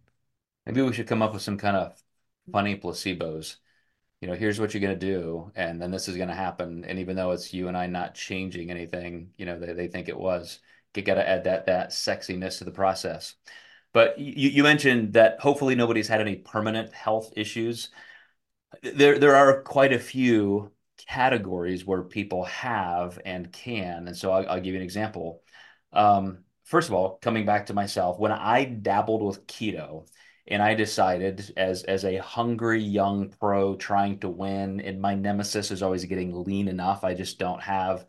Maybe 0.66 0.82
we 0.82 0.94
should 0.94 1.08
come 1.08 1.22
up 1.22 1.34
with 1.34 1.42
some 1.42 1.58
kind 1.58 1.76
of 1.76 2.02
funny 2.52 2.78
placebos. 2.78 3.58
You 4.22 4.28
know, 4.28 4.36
here's 4.36 4.60
what 4.60 4.74
you're 4.74 4.82
going 4.82 4.98
to 5.00 5.06
do, 5.06 5.52
and 5.56 5.82
then 5.82 5.90
this 5.90 6.08
is 6.08 6.16
going 6.16 6.30
to 6.30 6.36
happen. 6.36 6.86
And 6.86 7.00
even 7.00 7.16
though 7.16 7.32
it's 7.32 7.54
you 7.54 7.68
and 7.68 7.76
I 7.76 7.88
not 7.88 8.14
changing 8.14 8.70
anything, 8.70 9.32
you 9.36 9.46
know, 9.48 9.60
they, 9.60 9.74
they 9.74 9.88
think 9.88 10.10
it 10.10 10.18
was. 10.18 10.60
You 10.96 11.02
got 11.02 11.16
to 11.16 11.28
add 11.28 11.46
that 11.46 11.66
that 11.68 11.90
sexiness 11.90 12.60
to 12.60 12.66
the 12.66 12.72
process. 12.72 13.36
But 13.94 14.20
you, 14.20 14.50
you 14.50 14.64
mentioned 14.64 15.14
that 15.14 15.40
hopefully 15.40 15.76
nobody's 15.76 16.08
had 16.08 16.22
any 16.22 16.36
permanent 16.36 16.94
health 16.94 17.34
issues. 17.36 17.90
There, 18.84 19.20
there 19.20 19.36
are 19.36 19.64
quite 19.64 19.94
a 19.94 20.00
few 20.00 20.72
categories 21.08 21.86
where 21.86 22.04
people 22.04 22.46
have 22.46 23.20
and 23.26 23.52
can. 23.52 24.08
And 24.08 24.16
so 24.16 24.32
I'll, 24.32 24.50
I'll 24.50 24.62
give 24.62 24.74
you 24.74 24.78
an 24.78 24.84
example. 24.84 25.42
Um, 25.94 26.44
first 26.64 26.90
of 26.90 26.94
all, 26.94 27.18
coming 27.22 27.46
back 27.46 27.68
to 27.68 27.74
myself, 27.74 28.20
when 28.20 28.32
I 28.32 28.66
dabbled 28.66 29.24
with 29.24 29.48
keto 29.48 30.08
and 30.48 30.62
I 30.62 30.74
decided 30.76 31.54
as 31.58 31.84
as 31.84 32.06
a 32.06 32.18
hungry 32.18 32.82
young 32.82 33.30
pro 33.30 33.76
trying 33.76 34.20
to 34.20 34.30
win, 34.30 34.82
and 34.82 35.02
my 35.02 35.16
nemesis 35.16 35.72
is 35.72 35.82
always 35.84 36.06
getting 36.06 36.44
lean 36.44 36.68
enough. 36.68 37.04
I 37.04 37.14
just 37.14 37.40
don't 37.40 37.62
have 37.62 38.06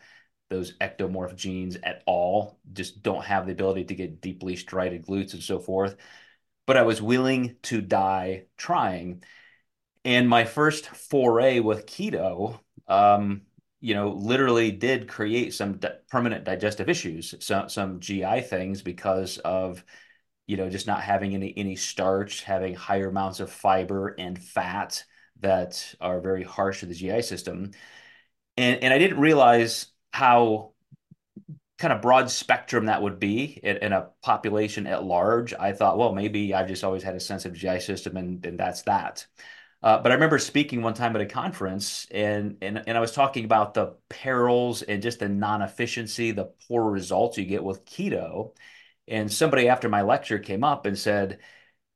those 0.50 0.76
ectomorph 0.78 1.34
genes 1.34 1.76
at 1.82 2.02
all, 2.06 2.58
just 2.72 3.02
don't 3.02 3.24
have 3.24 3.46
the 3.46 3.52
ability 3.52 3.84
to 3.84 3.94
get 3.94 4.20
deeply 4.20 4.56
striated 4.56 5.06
glutes 5.06 5.32
and 5.34 5.42
so 5.42 5.58
forth. 5.58 5.96
But 6.66 6.76
I 6.76 6.82
was 6.82 7.02
willing 7.02 7.56
to 7.64 7.80
die 7.80 8.46
trying. 8.56 9.22
And 10.04 10.28
my 10.28 10.44
first 10.44 10.86
foray 10.88 11.60
with 11.60 11.86
keto, 11.86 12.60
um, 12.88 13.42
you 13.80 13.94
know, 13.94 14.10
literally 14.10 14.70
did 14.72 15.08
create 15.08 15.54
some 15.54 15.78
di 15.78 15.90
permanent 16.10 16.44
digestive 16.44 16.88
issues, 16.88 17.34
some 17.40 17.68
some 17.68 18.00
GI 18.00 18.42
things 18.42 18.82
because 18.82 19.38
of, 19.38 19.84
you 20.52 20.58
know, 20.58 20.68
just 20.68 20.86
not 20.86 21.00
having 21.00 21.32
any 21.32 21.54
any 21.56 21.76
starch, 21.76 22.42
having 22.42 22.74
higher 22.74 23.08
amounts 23.08 23.40
of 23.40 23.50
fiber 23.50 24.08
and 24.18 24.38
fat 24.38 25.02
that 25.40 25.94
are 25.98 26.20
very 26.20 26.42
harsh 26.44 26.80
to 26.80 26.86
the 26.86 26.94
GI 26.94 27.22
system. 27.22 27.70
And 28.58 28.84
and 28.84 28.92
I 28.92 28.98
didn't 28.98 29.18
realize 29.18 29.86
how 30.12 30.74
kind 31.78 31.94
of 31.94 32.02
broad 32.02 32.30
spectrum 32.30 32.84
that 32.84 33.00
would 33.00 33.18
be 33.18 33.58
in, 33.62 33.78
in, 33.78 33.92
a 33.94 34.10
population 34.22 34.86
at 34.86 35.04
large, 35.04 35.54
I 35.54 35.72
thought, 35.72 35.98
well, 35.98 36.12
maybe 36.12 36.54
I've 36.54 36.68
just 36.68 36.84
always 36.84 37.02
had 37.02 37.16
a 37.16 37.20
sensitive 37.20 37.56
GI 37.58 37.80
system 37.80 38.18
and, 38.18 38.44
and 38.46 38.60
that's 38.60 38.82
that. 38.82 39.26
Uh, 39.82 39.98
but 39.98 40.12
I 40.12 40.14
remember 40.14 40.38
speaking 40.38 40.82
one 40.82 40.94
time 40.94 41.16
at 41.16 41.22
a 41.22 41.26
conference 41.26 42.06
and, 42.12 42.58
and, 42.62 42.84
and 42.86 42.96
I 42.96 43.00
was 43.00 43.10
talking 43.12 43.44
about 43.44 43.74
the 43.74 43.96
perils 44.08 44.82
and 44.82 45.02
just 45.02 45.18
the 45.18 45.28
non-efficiency, 45.28 46.30
the 46.30 46.52
poor 46.68 46.88
results 46.88 47.38
you 47.38 47.46
get 47.46 47.64
with 47.64 47.84
keto. 47.84 48.52
And 49.08 49.32
somebody 49.32 49.68
after 49.68 49.88
my 49.88 50.02
lecture 50.02 50.38
came 50.38 50.64
up 50.64 50.86
and 50.86 50.98
said, 50.98 51.40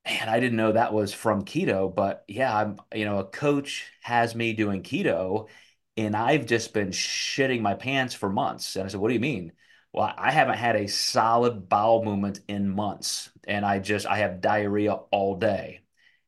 man, 0.07 0.29
I 0.29 0.41
didn't 0.41 0.57
know 0.57 0.73
that 0.73 0.93
was 0.93 1.13
from 1.13 1.45
keto, 1.45 1.95
but 1.95 2.25
yeah, 2.29 2.57
I'm, 2.57 2.79
you 2.95 3.05
know, 3.05 3.19
a 3.21 3.25
coach 3.25 3.85
has 4.03 4.35
me 4.35 4.53
doing 4.53 4.83
keto 4.83 5.49
and 5.97 6.17
I've 6.17 6.47
just 6.47 6.75
been 6.75 6.91
shitting 6.91 7.61
my 7.61 7.75
pants 7.75 8.15
for 8.15 8.29
months. 8.29 8.77
And 8.77 8.85
I 8.85 8.89
said, 8.89 9.01
What 9.01 9.09
do 9.09 9.15
you 9.15 9.21
mean? 9.21 9.53
Well, 9.93 10.13
I 10.17 10.31
haven't 10.31 10.59
had 10.59 10.77
a 10.77 10.89
solid 10.89 11.69
bowel 11.69 12.05
movement 12.05 12.41
in 12.49 12.69
months, 12.69 13.31
and 13.47 13.65
I 13.65 13.79
just 13.79 14.07
I 14.07 14.19
have 14.19 14.41
diarrhea 14.43 14.93
all 14.95 15.37
day. 15.37 15.81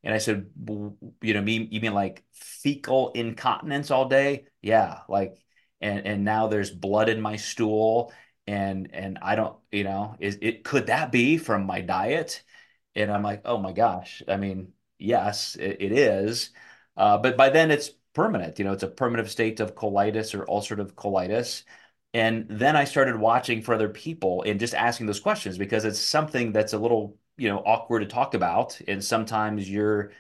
And 0.05 0.15
I 0.15 0.19
said, 0.19 0.51
you 1.23 1.35
know, 1.35 1.43
me, 1.43 1.69
you 1.71 1.81
mean 1.81 1.93
like 1.95 2.25
fecal 2.33 3.11
incontinence 3.13 3.91
all 3.91 4.09
day? 4.09 4.47
Yeah, 4.63 5.01
like 5.09 5.39
and 5.81 6.07
and 6.07 6.25
now 6.25 6.47
there's 6.49 6.71
blood 6.71 7.09
in 7.09 7.21
my 7.21 7.37
stool 7.37 8.13
and 8.49 8.91
and 8.95 9.19
I 9.23 9.37
don't, 9.37 9.57
you 9.71 9.85
know, 9.85 10.17
is 10.21 10.39
it 10.41 10.65
could 10.65 10.87
that 10.87 11.13
be 11.13 11.37
from 11.39 11.67
my 11.67 11.83
diet? 11.83 12.43
And 12.95 13.13
I'm 13.13 13.23
like, 13.23 13.43
oh 13.45 13.59
my 13.59 13.73
gosh. 13.73 14.23
I 14.27 14.37
mean, 14.39 14.73
yes, 14.99 15.57
it, 15.57 15.77
it 15.81 15.93
is. 15.93 16.51
Uh, 16.97 17.19
but 17.19 17.37
by 17.37 17.51
then 17.51 17.71
it's 17.71 17.91
permanent. 18.15 18.59
You 18.59 18.65
know, 18.65 18.73
it's 18.73 18.83
a 18.83 18.89
permanent 18.89 19.29
state 19.29 19.61
of 19.61 19.75
colitis 19.75 20.35
or 20.35 20.47
ulcerative 20.47 20.95
colitis. 20.95 21.65
And 22.15 22.47
then 22.49 22.75
I 22.75 22.85
started 22.85 23.17
watching 23.17 23.61
for 23.63 23.75
other 23.75 23.91
people 23.91 24.43
and 24.45 24.59
just 24.59 24.75
asking 24.75 25.07
those 25.07 25.21
questions 25.21 25.59
because 25.59 25.85
it's 25.85 26.01
something 26.01 26.53
that's 26.53 26.73
a 26.73 26.79
little, 26.79 27.19
you 27.37 27.49
know, 27.51 27.59
awkward 27.59 28.01
to 28.01 28.07
talk 28.07 28.33
about. 28.35 28.81
And 28.89 29.05
sometimes 29.05 29.69
you're, 29.71 30.13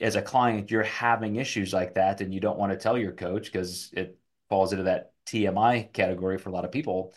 as 0.00 0.16
a 0.16 0.22
client, 0.22 0.70
you're 0.72 0.82
having 0.82 1.36
issues 1.36 1.72
like 1.72 1.94
that 1.94 2.20
and 2.20 2.34
you 2.34 2.40
don't 2.40 2.58
want 2.58 2.72
to 2.72 2.78
tell 2.78 2.98
your 2.98 3.12
coach 3.12 3.44
because 3.46 3.90
it 3.92 4.18
falls 4.48 4.72
into 4.72 4.84
that 4.84 5.12
TMI 5.24 5.82
category 5.84 6.36
for 6.38 6.50
a 6.50 6.52
lot 6.52 6.64
of 6.64 6.72
people. 6.72 7.14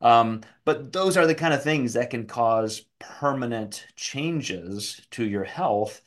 Um, 0.00 0.42
but 0.64 0.92
those 0.92 1.16
are 1.16 1.26
the 1.26 1.34
kind 1.34 1.54
of 1.54 1.62
things 1.62 1.94
that 1.94 2.10
can 2.10 2.26
cause 2.26 2.84
permanent 2.98 3.86
changes 3.96 5.00
to 5.12 5.24
your 5.24 5.44
health. 5.44 6.02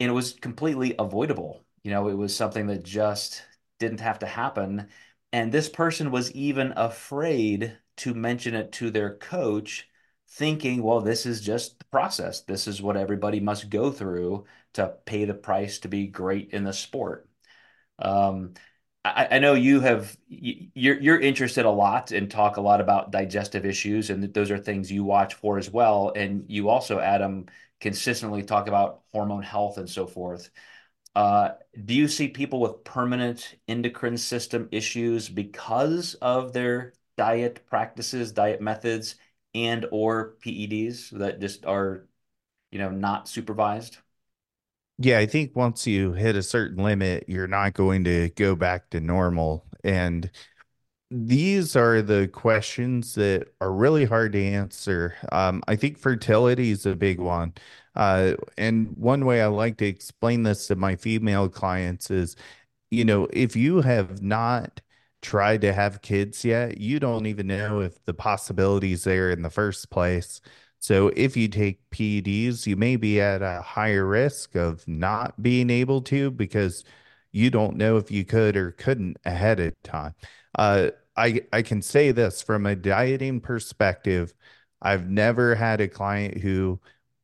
And 0.00 0.10
it 0.10 0.14
was 0.14 0.32
completely 0.34 0.94
avoidable 0.98 1.64
you 1.82 1.90
know, 1.90 2.08
it 2.08 2.14
was 2.14 2.34
something 2.34 2.66
that 2.68 2.84
just 2.84 3.42
didn't 3.78 4.00
have 4.00 4.20
to 4.20 4.26
happen. 4.26 4.88
And 5.32 5.50
this 5.50 5.68
person 5.68 6.10
was 6.10 6.32
even 6.32 6.72
afraid 6.76 7.76
to 7.98 8.14
mention 8.14 8.54
it 8.54 8.72
to 8.72 8.90
their 8.90 9.16
coach, 9.16 9.88
thinking, 10.28 10.82
well, 10.82 11.00
this 11.00 11.26
is 11.26 11.40
just 11.40 11.78
the 11.78 11.84
process. 11.86 12.42
This 12.42 12.66
is 12.68 12.80
what 12.80 12.96
everybody 12.96 13.40
must 13.40 13.70
go 13.70 13.90
through 13.90 14.44
to 14.74 14.94
pay 15.04 15.24
the 15.24 15.34
price 15.34 15.78
to 15.80 15.88
be 15.88 16.06
great 16.06 16.50
in 16.50 16.64
the 16.64 16.72
sport. 16.72 17.28
Um, 17.98 18.54
I, 19.04 19.28
I 19.32 19.38
know 19.40 19.54
you 19.54 19.80
have 19.80 20.16
you're 20.28 21.00
you're 21.00 21.20
interested 21.20 21.64
a 21.64 21.70
lot 21.70 22.12
and 22.12 22.30
talk 22.30 22.56
a 22.56 22.60
lot 22.60 22.80
about 22.80 23.10
digestive 23.10 23.64
issues, 23.66 24.10
and 24.10 24.22
those 24.34 24.50
are 24.50 24.58
things 24.58 24.92
you 24.92 25.04
watch 25.04 25.34
for 25.34 25.58
as 25.58 25.70
well. 25.70 26.12
And 26.14 26.44
you 26.48 26.68
also, 26.68 26.98
Adam, 27.00 27.46
consistently 27.80 28.42
talk 28.42 28.68
about 28.68 29.02
hormone 29.12 29.42
health 29.42 29.78
and 29.78 29.88
so 29.90 30.06
forth. 30.06 30.50
Uh, 31.16 31.50
do 31.84 31.94
you 31.94 32.08
see 32.08 32.28
people 32.28 32.60
with 32.60 32.84
permanent 32.84 33.56
endocrine 33.68 34.18
system 34.18 34.68
issues 34.72 35.28
because 35.28 36.14
of 36.16 36.52
their 36.52 36.94
diet 37.18 37.66
practices, 37.66 38.32
diet 38.32 38.60
methods, 38.62 39.16
and 39.54 39.86
or 39.92 40.36
PEDs 40.40 41.10
that 41.10 41.40
just 41.40 41.66
are, 41.66 42.08
you 42.72 42.78
know, 42.80 42.90
not 42.90 43.28
supervised? 43.28 43.98
Yeah, 44.98 45.18
I 45.18 45.26
think 45.26 45.56
once 45.56 45.86
you 45.86 46.12
hit 46.12 46.36
a 46.36 46.42
certain 46.42 46.82
limit, 46.82 47.24
you're 47.28 47.48
not 47.48 47.74
going 47.74 48.04
to 48.04 48.30
go 48.30 48.54
back 48.54 48.90
to 48.90 49.00
normal. 49.00 49.64
And 49.82 50.30
these 51.10 51.76
are 51.76 52.02
the 52.02 52.28
questions 52.28 53.14
that 53.16 53.48
are 53.60 53.72
really 53.72 54.04
hard 54.06 54.32
to 54.34 54.44
answer. 54.44 55.16
Um, 55.32 55.62
I 55.68 55.76
think 55.76 55.98
fertility 55.98 56.70
is 56.72 56.86
a 56.86 56.96
big 56.96 57.20
one. 57.20 57.54
Uh, 57.96 58.34
and 58.58 58.96
one 58.98 59.24
way 59.26 59.42
I 59.42 59.46
like 59.48 59.78
to 59.78 59.86
explain 59.86 60.44
this 60.44 60.68
to 60.68 60.76
my 60.76 60.96
female 60.96 61.48
clients 61.48 62.10
is 62.10 62.36
you 62.90 63.04
know, 63.04 63.28
if 63.32 63.56
you 63.56 63.80
have 63.82 64.22
not 64.22 64.80
tried 65.22 65.60
to 65.62 65.72
have 65.72 66.02
kids 66.02 66.44
yet, 66.44 66.78
you 66.78 67.00
don't 67.00 67.26
even 67.26 67.46
know 67.46 67.80
if 67.80 68.04
the 68.04 68.14
possibilities 68.14 69.04
there 69.04 69.30
in 69.30 69.42
the 69.42 69.50
first 69.50 69.90
place. 69.90 70.40
So 70.82 71.12
if 71.14 71.36
you 71.36 71.46
take 71.46 71.78
PEDs, 71.90 72.66
you 72.66 72.74
may 72.76 72.96
be 72.96 73.20
at 73.20 73.40
a 73.40 73.62
higher 73.62 74.04
risk 74.04 74.56
of 74.56 74.86
not 74.88 75.40
being 75.40 75.70
able 75.70 76.02
to 76.02 76.32
because 76.32 76.82
you 77.30 77.50
don't 77.50 77.76
know 77.76 77.98
if 77.98 78.10
you 78.10 78.24
could 78.24 78.56
or 78.56 78.72
couldn't 78.72 79.16
ahead 79.24 79.60
of 79.60 79.80
time. 79.84 80.14
Uh, 80.58 80.90
I 81.16 81.42
I 81.52 81.62
can 81.62 81.82
say 81.82 82.10
this 82.10 82.42
from 82.42 82.66
a 82.66 82.74
dieting 82.74 83.40
perspective, 83.40 84.34
I've 84.82 85.08
never 85.08 85.54
had 85.54 85.80
a 85.80 85.86
client 85.88 86.38
who 86.38 86.80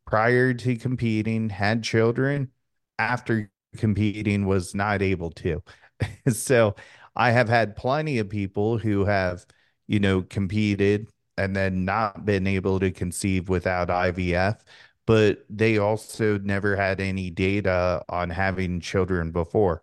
prior 0.07 0.55
to 0.55 0.77
competing 0.77 1.51
had 1.51 1.83
children 1.83 2.53
after 2.99 3.51
competing 3.77 4.47
was 4.47 4.73
not 4.75 5.03
able 5.03 5.31
to. 5.33 5.62
so 6.33 6.77
I 7.16 7.33
have 7.33 7.49
had 7.49 7.75
plenty 7.77 8.18
of 8.18 8.29
people 8.31 8.79
who 8.79 9.05
have, 9.05 9.47
you 9.88 9.99
know, 10.01 10.23
competed 10.23 11.09
and 11.38 11.57
then 11.57 11.85
not 11.85 12.24
been 12.27 12.46
able 12.46 12.81
to 12.81 12.90
conceive 12.90 13.48
without 13.48 13.88
IVF, 13.88 14.61
but 15.07 15.44
they 15.51 15.79
also 15.79 16.38
never 16.38 16.77
had 16.77 17.01
any 17.01 17.31
data 17.31 18.05
on 18.09 18.31
having 18.31 18.81
children 18.81 19.33
before. 19.33 19.83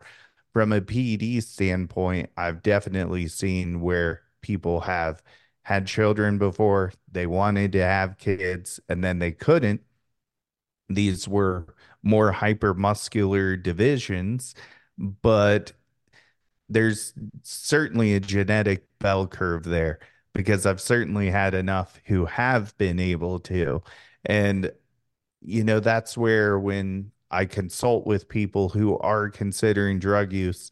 From 0.54 0.72
a 0.74 0.82
PED 0.82 1.44
standpoint, 1.44 2.30
I've 2.38 2.62
definitely 2.64 3.28
seen 3.28 3.82
where 3.82 4.22
people 4.42 4.82
have 4.82 5.22
had 5.64 5.88
children 5.88 6.38
before, 6.38 6.94
they 7.12 7.26
wanted 7.28 7.72
to 7.74 7.82
have 7.84 8.18
kids, 8.18 8.80
and 8.90 9.04
then 9.04 9.20
they 9.20 9.32
couldn't 9.32 9.82
these 10.90 11.28
were 11.28 11.66
more 12.04 12.32
hypermuscular 12.34 13.62
divisions, 13.62 14.56
but 14.98 15.74
there's 16.70 17.14
certainly 17.44 18.14
a 18.16 18.20
genetic 18.20 18.86
bell 19.00 19.28
curve 19.28 19.64
there 19.64 20.00
because 20.36 20.66
I've 20.66 20.82
certainly 20.82 21.32
had 21.32 21.54
enough 21.56 22.00
who 22.06 22.26
have 22.26 22.78
been 22.78 23.00
able 23.00 23.40
to. 23.40 23.82
And, 24.26 24.72
you 25.42 25.64
know, 25.64 25.80
that's 25.80 26.18
where 26.18 26.60
when 26.60 27.12
I 27.32 27.46
consult 27.46 28.06
with 28.06 28.28
people 28.28 28.70
who 28.70 29.00
are 29.00 29.30
considering 29.30 29.98
drug 29.98 30.34
use, 30.34 30.70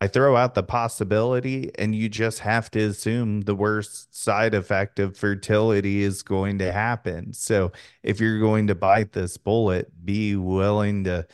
I 0.00 0.08
throw 0.08 0.36
out 0.36 0.54
the 0.54 0.64
possibility, 0.64 1.70
and 1.78 1.94
you 1.94 2.08
just 2.08 2.40
have 2.40 2.70
to 2.72 2.80
assume 2.80 3.42
the 3.42 3.54
worst 3.54 4.16
side 4.20 4.54
effect 4.54 4.98
of 4.98 5.16
fertility 5.16 6.02
is 6.02 6.22
going 6.22 6.58
to 6.58 6.72
happen. 6.72 7.32
So 7.32 7.72
if 8.02 8.20
you're 8.20 8.40
going 8.40 8.66
to 8.68 8.74
bite 8.74 9.12
this 9.12 9.36
bullet, 9.36 9.92
be 10.04 10.34
willing 10.34 11.04
to, 11.04 11.26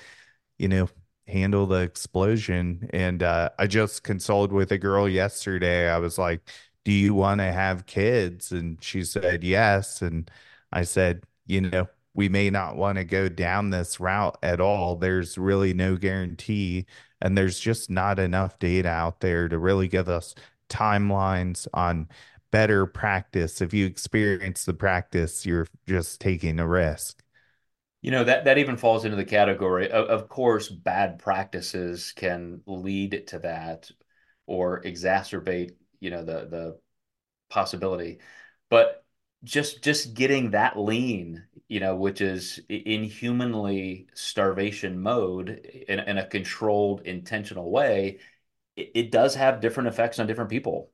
you 0.58 0.68
know, 0.68 0.88
handle 1.26 1.66
the 1.66 1.80
explosion. 1.80 2.90
And 2.92 3.22
uh, 3.22 3.50
I 3.58 3.66
just 3.66 4.02
consulted 4.02 4.54
with 4.54 4.70
a 4.72 4.78
girl 4.78 5.08
yesterday. 5.08 5.88
I 5.88 5.98
was 5.98 6.18
like, 6.18 6.42
Do 6.84 6.92
you 6.92 7.14
want 7.14 7.40
to 7.40 7.52
have 7.52 7.86
kids? 7.86 8.52
And 8.52 8.82
she 8.82 9.04
said, 9.04 9.44
Yes. 9.44 10.02
And 10.02 10.30
I 10.72 10.82
said, 10.82 11.24
You 11.46 11.62
know, 11.62 11.88
we 12.14 12.28
may 12.28 12.50
not 12.50 12.76
want 12.76 12.98
to 12.98 13.04
go 13.04 13.28
down 13.28 13.70
this 13.70 14.00
route 14.00 14.36
at 14.42 14.60
all. 14.60 14.96
There's 14.96 15.38
really 15.38 15.72
no 15.74 15.96
guarantee 15.96 16.86
and 17.20 17.38
there's 17.38 17.58
just 17.58 17.88
not 17.88 18.18
enough 18.18 18.58
data 18.58 18.88
out 18.88 19.20
there 19.20 19.48
to 19.48 19.58
really 19.58 19.88
give 19.88 20.08
us 20.08 20.34
timelines 20.68 21.68
on 21.72 22.08
better 22.50 22.84
practice. 22.86 23.60
If 23.60 23.72
you 23.72 23.86
experience 23.86 24.64
the 24.64 24.74
practice, 24.74 25.46
you're 25.46 25.68
just 25.86 26.20
taking 26.20 26.58
a 26.58 26.66
risk. 26.66 27.22
You 28.02 28.10
know, 28.10 28.24
that 28.24 28.44
that 28.44 28.58
even 28.58 28.76
falls 28.76 29.04
into 29.04 29.16
the 29.16 29.24
category 29.24 29.88
of, 29.88 30.08
of 30.08 30.28
course, 30.28 30.68
bad 30.68 31.20
practices 31.20 32.12
can 32.16 32.60
lead 32.66 33.28
to 33.28 33.38
that 33.38 33.88
or 34.46 34.82
exacerbate, 34.82 35.72
you 36.02 36.10
know, 36.10 36.24
the 36.24 36.46
the 36.46 36.78
possibility. 37.50 38.18
But 38.70 39.04
just 39.44 39.82
just 39.82 40.14
getting 40.14 40.52
that 40.52 40.78
lean, 40.78 41.44
you 41.68 41.80
know, 41.80 41.96
which 41.96 42.20
is 42.20 42.60
inhumanly 42.68 44.08
starvation 44.14 45.00
mode 45.02 45.50
in, 45.88 46.00
in 46.00 46.18
a 46.18 46.26
controlled, 46.26 47.02
intentional 47.02 47.70
way, 47.70 48.20
it, 48.76 48.90
it 48.94 49.10
does 49.12 49.34
have 49.36 49.60
different 49.60 49.88
effects 49.88 50.18
on 50.18 50.26
different 50.26 50.50
people. 50.50 50.90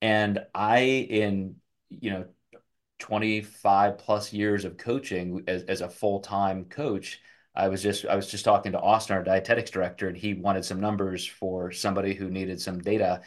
And 0.00 0.40
I, 0.54 0.80
in 0.80 1.56
you 1.90 2.10
know, 2.10 2.26
25 2.98 3.98
plus 3.98 4.32
years 4.32 4.64
of 4.64 4.76
coaching 4.76 5.44
as, 5.48 5.64
as 5.64 5.80
a 5.80 5.88
full-time 5.90 6.64
coach, 6.66 7.20
I 7.54 7.68
was 7.68 7.82
just 7.82 8.06
I 8.06 8.16
was 8.16 8.30
just 8.30 8.44
talking 8.44 8.72
to 8.72 8.80
Austin, 8.80 9.16
our 9.16 9.22
dietetics 9.24 9.70
director, 9.70 10.08
and 10.08 10.16
he 10.16 10.34
wanted 10.34 10.64
some 10.64 10.80
numbers 10.80 11.26
for 11.26 11.70
somebody 11.72 12.14
who 12.14 12.30
needed 12.30 12.60
some 12.60 12.80
data. 12.80 13.22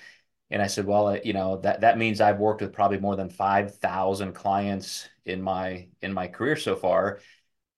And 0.51 0.61
I 0.61 0.67
said, 0.67 0.85
well, 0.85 1.17
you 1.17 1.33
know, 1.33 1.57
that 1.57 1.81
that 1.81 1.97
means 1.97 2.21
I've 2.21 2.39
worked 2.39 2.61
with 2.61 2.73
probably 2.73 2.99
more 2.99 3.15
than 3.15 3.29
5,000 3.29 4.33
clients 4.33 5.09
in 5.25 5.41
my 5.41 5.87
in 6.01 6.13
my 6.13 6.27
career 6.27 6.55
so 6.55 6.75
far. 6.75 7.19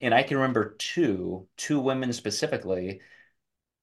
And 0.02 0.14
I 0.14 0.24
can 0.24 0.38
remember 0.38 0.76
two, 0.78 1.48
two 1.58 1.80
women 1.80 2.14
specifically 2.14 3.02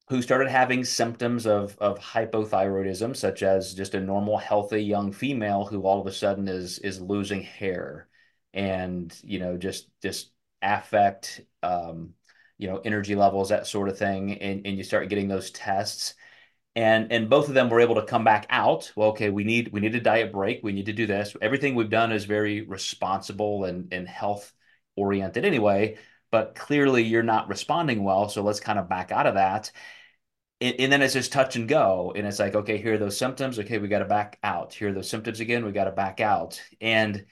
who 0.09 0.21
started 0.21 0.51
having 0.51 0.85
symptoms 0.85 1.47
of 1.47 1.77
of 1.79 1.99
hypothyroidism, 1.99 3.17
such 3.17 3.43
as 3.43 3.75
just 3.75 3.95
a 3.95 4.01
normal, 4.01 4.37
healthy 4.39 4.83
young 4.83 5.13
female 5.13 5.65
who 5.65 5.83
all 5.83 6.01
of 6.01 6.07
a 6.07 6.13
sudden 6.13 6.47
is 6.49 6.79
is 6.81 7.01
losing 7.01 7.43
hair 7.43 8.09
and, 8.53 9.19
you 9.23 9.39
know, 9.39 9.57
just 9.57 9.89
just 10.03 10.31
affect 10.63 11.41
um, 11.63 12.15
you 12.59 12.69
know, 12.69 12.79
energy 12.85 13.15
levels, 13.15 13.49
that 13.49 13.67
sort 13.67 13.89
of 13.89 13.99
thing. 13.99 14.39
And 14.41 14.67
and 14.67 14.77
you 14.77 14.85
start 14.85 15.09
getting 15.09 15.29
those 15.29 15.51
tests 15.51 16.15
and 16.77 17.13
and 17.13 17.31
both 17.31 17.49
of 17.49 17.55
them 17.55 17.71
were 17.71 17.81
able 17.81 17.95
to 17.97 18.05
come 18.05 18.25
back 18.25 18.47
out. 18.51 18.93
Well 18.97 19.11
okay 19.11 19.31
we 19.31 19.45
need 19.45 19.71
we 19.73 19.81
need 19.81 19.95
a 19.95 20.01
diet 20.01 20.33
break. 20.33 20.61
We 20.63 20.73
need 20.73 20.87
to 20.87 20.93
do 20.93 21.07
this. 21.07 21.37
Everything 21.41 21.75
we've 21.75 21.91
done 21.91 22.13
is 22.13 22.25
very 22.25 22.63
responsible 22.63 23.65
and 23.65 23.93
and 23.93 24.09
health 24.09 24.53
oriented 24.97 25.45
anyway 25.45 25.99
but 26.31 26.55
clearly 26.55 27.03
you're 27.03 27.23
not 27.23 27.49
responding 27.49 28.03
well 28.05 28.29
so 28.29 28.43
let's 28.43 28.61
kind 28.61 28.79
of 28.79 28.89
back 28.89 29.13
out 29.13 29.27
of 29.27 29.35
that. 29.35 29.71
And, 30.61 30.77
and 30.81 30.93
then 30.93 31.03
it's 31.03 31.15
just 31.15 31.33
touch 31.33 31.57
and 31.57 31.69
go. 31.69 32.13
And 32.17 32.27
it's 32.27 32.39
like 32.39 32.55
okay 32.55 32.79
here 32.79 32.95
are 32.95 32.99
those 32.99 33.19
symptoms. 33.19 33.59
Okay 33.59 33.79
we 33.79 33.89
got 33.89 34.01
to 34.01 34.05
back 34.07 34.39
out. 34.43 34.75
Here 34.75 34.89
are 34.91 34.93
those 34.93 35.11
symptoms 35.11 35.41
again. 35.41 35.65
We 35.65 35.73
got 35.73 35.85
to 35.85 35.93
back 35.93 36.21
out. 36.21 36.61
And 36.81 37.27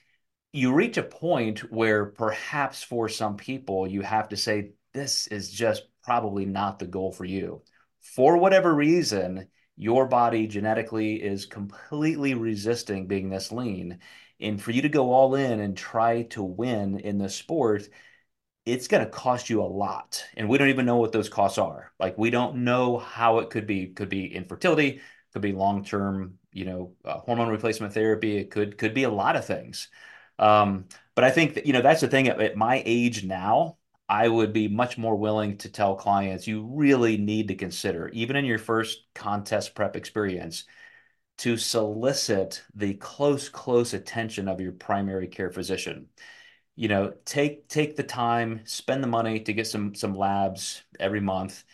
you 0.53 0.73
reach 0.75 0.99
a 0.99 1.03
point 1.03 1.61
where 1.73 2.07
perhaps 2.07 2.83
for 2.83 3.09
some 3.09 3.37
people 3.37 3.87
you 3.89 4.03
have 4.03 4.29
to 4.31 4.37
say 4.37 4.73
this 4.93 5.27
is 5.29 5.51
just 5.51 5.85
probably 6.05 6.45
not 6.47 6.79
the 6.79 6.87
goal 6.87 7.11
for 7.13 7.25
you 7.25 7.63
for 8.03 8.37
whatever 8.37 8.75
reason, 8.75 9.49
your 9.77 10.07
body 10.07 10.47
genetically 10.47 11.15
is 11.23 11.47
completely 11.47 12.35
resisting 12.35 13.07
being 13.07 13.31
this 13.31 13.51
lean. 13.51 14.01
And 14.41 14.61
for 14.61 14.73
you 14.73 14.83
to 14.83 14.89
go 14.89 15.13
all 15.13 15.35
in 15.35 15.61
and 15.61 15.77
try 15.77 16.25
to 16.31 16.43
win 16.43 16.99
in 16.99 17.19
the 17.19 17.29
sport, 17.29 17.89
it's 18.67 18.89
going 18.89 19.05
to 19.05 19.11
cost 19.11 19.49
you 19.49 19.63
a 19.63 19.65
lot. 19.65 20.25
And 20.37 20.49
we 20.49 20.59
don't 20.59 20.69
even 20.69 20.87
know 20.87 20.97
what 20.97 21.13
those 21.13 21.29
costs 21.29 21.59
are. 21.59 21.93
Like 21.99 22.19
we 22.19 22.31
don't 22.31 22.65
know 22.65 22.99
how 22.99 23.39
it 23.39 23.51
could 23.51 23.67
be. 23.67 23.89
Could 23.89 24.09
be 24.09 24.33
infertility, 24.35 25.01
could 25.33 25.43
be 25.43 25.53
long-term, 25.53 26.39
you 26.53 26.65
know, 26.65 26.93
uh, 27.05 27.19
hormone 27.19 27.49
replacement 27.49 27.95
therapy. 27.95 28.37
It 28.37 28.51
could 28.51 28.79
could 28.79 28.95
be 28.95 29.05
a 29.05 29.11
lot 29.11 29.37
of 29.37 29.47
things. 29.47 29.89
Um, 30.39 30.87
but 31.15 31.25
I 31.25 31.31
think 31.31 31.55
that, 31.55 31.67
you 31.67 31.73
know, 31.73 31.83
that's 31.83 32.01
the 32.01 32.09
thing 32.09 32.29
at, 32.29 32.41
at 32.41 32.57
my 32.57 32.83
age 32.85 33.25
now, 33.25 33.79
I 34.13 34.29
would 34.29 34.53
be 34.53 34.69
much 34.69 34.99
more 34.99 35.17
willing 35.17 35.57
to 35.59 35.71
tell 35.71 35.97
clients 35.97 36.47
you 36.47 36.67
really 36.67 37.17
need 37.17 37.49
to 37.49 37.55
consider, 37.55 38.09
even 38.11 38.37
in 38.37 38.45
your 38.45 38.59
first 38.59 39.07
contest 39.15 39.75
prep 39.75 39.97
experience, 39.97 40.65
to 41.39 41.57
solicit 41.57 42.63
the 42.75 42.95
close, 42.95 43.49
close 43.49 43.95
attention 43.95 44.49
of 44.49 44.61
your 44.61 44.73
primary 44.73 45.29
care 45.29 45.51
physician. 45.51 46.09
You 46.77 46.89
know, 46.89 47.15
take 47.25 47.69
take 47.69 47.97
the 47.97 48.03
time, 48.03 48.61
spend 48.65 49.03
the 49.03 49.09
money 49.09 49.41
to 49.41 49.53
get 49.55 49.67
some 49.67 49.95
some 49.95 50.15
labs 50.15 50.83
every 51.01 51.21
month 51.21 51.65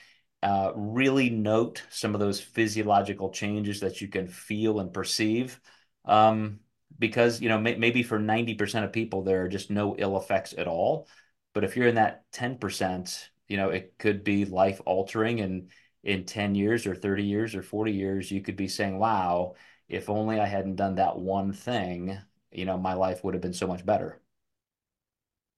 uh, 0.43 0.73
really 0.77 1.31
note 1.31 1.83
some 1.91 2.15
of 2.15 2.21
those 2.21 2.41
physiological 2.41 3.31
changes 3.31 3.81
that 3.81 4.01
you 4.01 4.09
can 4.09 4.29
feel 4.29 4.81
and 4.81 4.93
perceive. 4.93 5.61
Um, 6.05 6.61
because, 6.99 7.41
you 7.41 7.49
know, 7.49 7.59
may 7.59 7.77
maybe 7.77 8.03
for 8.03 8.19
90% 8.19 8.85
of 8.85 8.93
people, 8.93 9.23
there 9.23 9.45
are 9.45 9.49
just 9.49 9.71
no 9.71 9.97
ill 9.99 10.17
effects 10.17 10.55
at 10.57 10.69
all. 10.69 11.09
But 11.55 11.65
if 11.65 11.77
you're 11.77 11.89
in 11.89 11.97
that 11.97 12.25
10%, 12.33 13.31
you 13.49 13.57
know, 13.57 13.71
it 13.71 13.95
could 13.99 14.25
be 14.25 14.45
life 14.45 14.81
altering. 14.87 15.41
And 15.41 15.71
in 16.05 16.25
10 16.25 16.55
years 16.55 16.87
or 16.87 16.95
30 16.95 17.25
years 17.25 17.55
or 17.55 17.63
40 17.63 17.93
years, 17.93 18.31
you 18.31 18.43
could 18.43 18.57
be 18.57 18.69
saying, 18.69 18.99
wow, 18.99 19.55
if 19.89 20.09
only 20.09 20.39
I 20.39 20.47
hadn't 20.47 20.77
done 20.77 20.97
that 20.97 21.19
one 21.19 21.53
thing, 21.53 22.19
you 22.53 22.65
know, 22.65 22.79
my 22.79 22.95
life 22.95 23.25
would 23.25 23.35
have 23.35 23.43
been 23.43 23.55
so 23.55 23.67
much 23.67 23.85
better. 23.85 24.21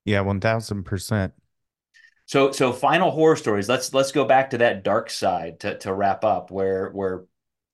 Yeah, 0.05 0.21
1000%. 0.23 1.35
So 2.27 2.53
so 2.53 2.73
final 2.73 3.11
horror 3.11 3.37
stories. 3.37 3.69
Let's 3.69 3.93
let's 3.93 4.13
go 4.13 4.25
back 4.25 4.51
to 4.51 4.59
that 4.59 4.85
dark 4.85 5.11
side 5.11 5.61
to 5.61 5.79
to 5.79 5.93
wrap 5.93 6.25
up 6.25 6.51
where 6.51 6.91
where 6.91 7.25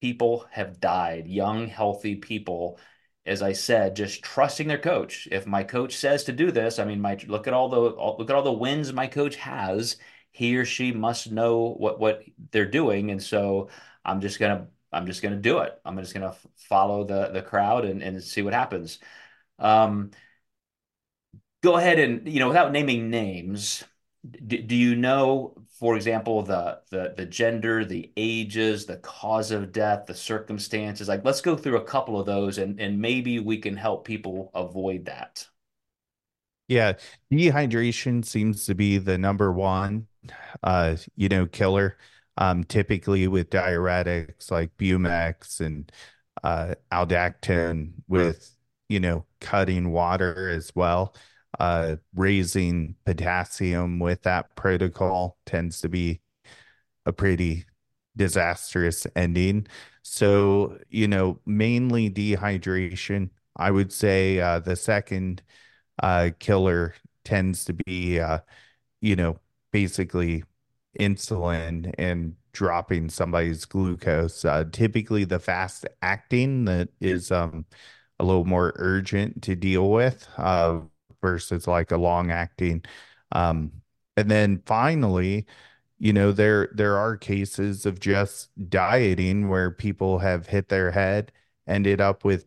people 0.01 0.47
have 0.51 0.81
died, 0.81 1.27
young 1.27 1.67
healthy 1.69 2.17
people 2.17 2.79
as 3.27 3.43
I 3.43 3.53
said, 3.53 3.97
just 3.97 4.23
trusting 4.23 4.69
their 4.69 4.79
coach. 4.79 5.29
If 5.31 5.47
my 5.47 5.65
coach 5.65 5.97
says 5.97 6.25
to 6.25 6.33
do 6.33 6.51
this, 6.51 6.79
I 6.79 6.85
mean, 6.85 7.01
my 7.01 7.19
look 7.27 7.47
at 7.47 7.55
all 7.55 7.69
the 7.69 7.79
look 7.81 8.31
at 8.31 8.37
all 8.37 8.43
the 8.43 8.53
wins 8.53 8.93
my 8.93 9.07
coach 9.07 9.37
has. 9.37 9.97
He 10.33 10.57
or 10.57 10.65
she 10.65 10.93
must 10.93 11.31
know 11.33 11.75
what 11.79 11.99
what 12.01 12.23
they're 12.53 12.67
doing, 12.71 13.11
and 13.11 13.23
so 13.23 13.69
I'm 14.05 14.21
just 14.21 14.39
gonna 14.39 14.69
I'm 14.93 15.07
just 15.07 15.23
gonna 15.23 15.37
do 15.37 15.59
it. 15.61 15.81
I'm 15.85 15.99
just 15.99 16.15
gonna 16.15 16.37
follow 16.57 17.05
the 17.05 17.29
the 17.29 17.43
crowd 17.43 17.85
and 17.85 18.03
and 18.03 18.23
see 18.23 18.43
what 18.43 18.55
happens. 18.55 18.99
Um, 19.59 20.11
go 21.63 21.77
ahead 21.77 21.99
and 21.99 22.29
you 22.29 22.41
know 22.41 22.49
without 22.49 22.73
naming 22.73 23.11
names 23.11 23.85
do 24.47 24.75
you 24.77 24.97
know 24.97 25.55
for 25.79 25.97
example 25.97 26.43
the 26.43 26.81
the 26.91 27.15
the 27.17 27.27
gender 27.27 27.85
the 27.85 28.13
ages 28.17 28.87
the 28.87 28.97
cause 28.99 29.51
of 29.51 29.73
death 29.73 30.07
the 30.07 30.15
circumstances 30.15 31.09
like 31.09 31.25
let's 31.25 31.41
go 31.41 31.57
through 31.57 31.77
a 31.79 31.85
couple 31.85 32.19
of 32.19 32.27
those 32.27 32.59
and 32.59 32.81
and 32.81 32.99
maybe 33.01 33.39
we 33.39 33.59
can 33.59 33.77
help 33.77 34.05
people 34.07 34.51
avoid 34.55 35.05
that. 35.07 35.47
Yeah 36.69 36.95
dehydration 37.33 38.25
seems 38.25 38.67
to 38.67 38.75
be 38.75 38.99
the 38.99 39.19
number 39.19 39.53
one 39.53 40.09
uh 40.63 40.97
you 41.17 41.29
know 41.29 41.47
killer 41.47 41.97
um 42.39 42.65
typically 42.65 43.29
with 43.29 43.51
diuretics 43.51 44.51
like 44.51 44.77
bumex 44.77 45.61
and 45.61 45.93
uh 46.45 46.75
aldactone 46.93 47.93
with 48.09 48.57
you 48.89 48.99
know 49.01 49.25
cutting 49.41 49.91
water 49.93 50.49
as 50.51 50.73
well 50.75 51.15
uh, 51.59 51.97
raising 52.15 52.97
potassium 53.05 53.99
with 53.99 54.23
that 54.23 54.55
protocol 54.57 55.39
tends 55.47 55.81
to 55.81 55.89
be 55.89 56.21
a 57.07 57.13
pretty 57.13 57.65
disastrous 58.17 59.07
ending. 59.15 59.67
So, 60.03 60.79
you 60.89 61.09
know, 61.09 61.41
mainly 61.47 62.11
dehydration. 62.11 63.31
I 63.57 63.71
would 63.71 63.93
say 63.93 64.41
uh, 64.41 64.61
the 64.61 64.77
second 64.77 65.43
uh, 66.03 66.31
killer 66.39 66.95
tends 67.25 67.65
to 67.67 67.73
be, 67.73 68.21
uh, 68.21 68.41
you 69.01 69.17
know, 69.17 69.39
basically 69.73 70.45
insulin 70.99 71.93
and 71.99 72.35
dropping 72.53 73.09
somebody's 73.11 73.65
glucose. 73.65 74.45
Uh, 74.45 74.65
typically, 74.73 75.25
the 75.25 75.39
fast 75.39 75.87
acting 76.03 76.65
that 76.67 76.89
is 77.01 77.31
um, 77.31 77.67
a 78.19 78.25
little 78.25 78.45
more 78.45 78.73
urgent 78.77 79.43
to 79.43 79.55
deal 79.55 79.91
with. 79.91 80.27
Versus 81.23 81.67
like 81.67 81.91
a 81.91 81.97
long 81.97 82.31
acting. 82.31 82.85
Um, 83.33 83.73
and 84.17 84.31
then 84.31 84.63
finally, 84.67 85.47
you 85.99 86.13
know, 86.13 86.33
there 86.33 86.69
there 86.75 86.97
are 86.97 87.17
cases 87.17 87.87
of 87.87 88.01
just 88.01 88.51
dieting 88.69 89.49
where 89.49 89.71
people 89.71 90.19
have 90.19 90.47
hit 90.47 90.69
their 90.69 90.91
head, 90.91 91.33
ended 91.67 92.01
up 92.01 92.25
with, 92.25 92.47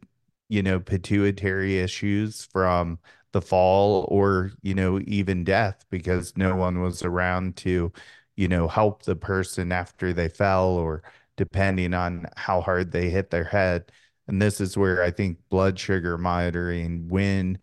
you 0.49 0.63
know, 0.63 0.79
pituitary 0.79 1.79
issues 1.79 2.43
from 2.45 2.99
the 3.31 3.41
fall 3.41 4.07
or, 4.09 4.51
you 4.61 4.73
know, 4.73 4.99
even 5.05 5.43
death 5.43 5.85
because 5.89 6.35
no 6.37 6.55
one 6.55 6.81
was 6.81 7.03
around 7.03 7.55
to, 7.57 7.91
you 8.35 8.47
know, 8.47 8.67
help 8.67 9.03
the 9.03 9.15
person 9.15 9.71
after 9.71 10.13
they 10.13 10.29
fell 10.29 10.69
or 10.69 11.03
depending 11.37 11.93
on 11.93 12.25
how 12.37 12.61
hard 12.61 12.91
they 12.91 13.09
hit 13.09 13.29
their 13.31 13.43
head. 13.43 13.91
And 14.27 14.41
this 14.41 14.61
is 14.61 14.77
where 14.77 15.01
I 15.03 15.11
think 15.11 15.39
blood 15.49 15.79
sugar 15.79 16.17
monitoring, 16.17 17.07
when 17.07 17.57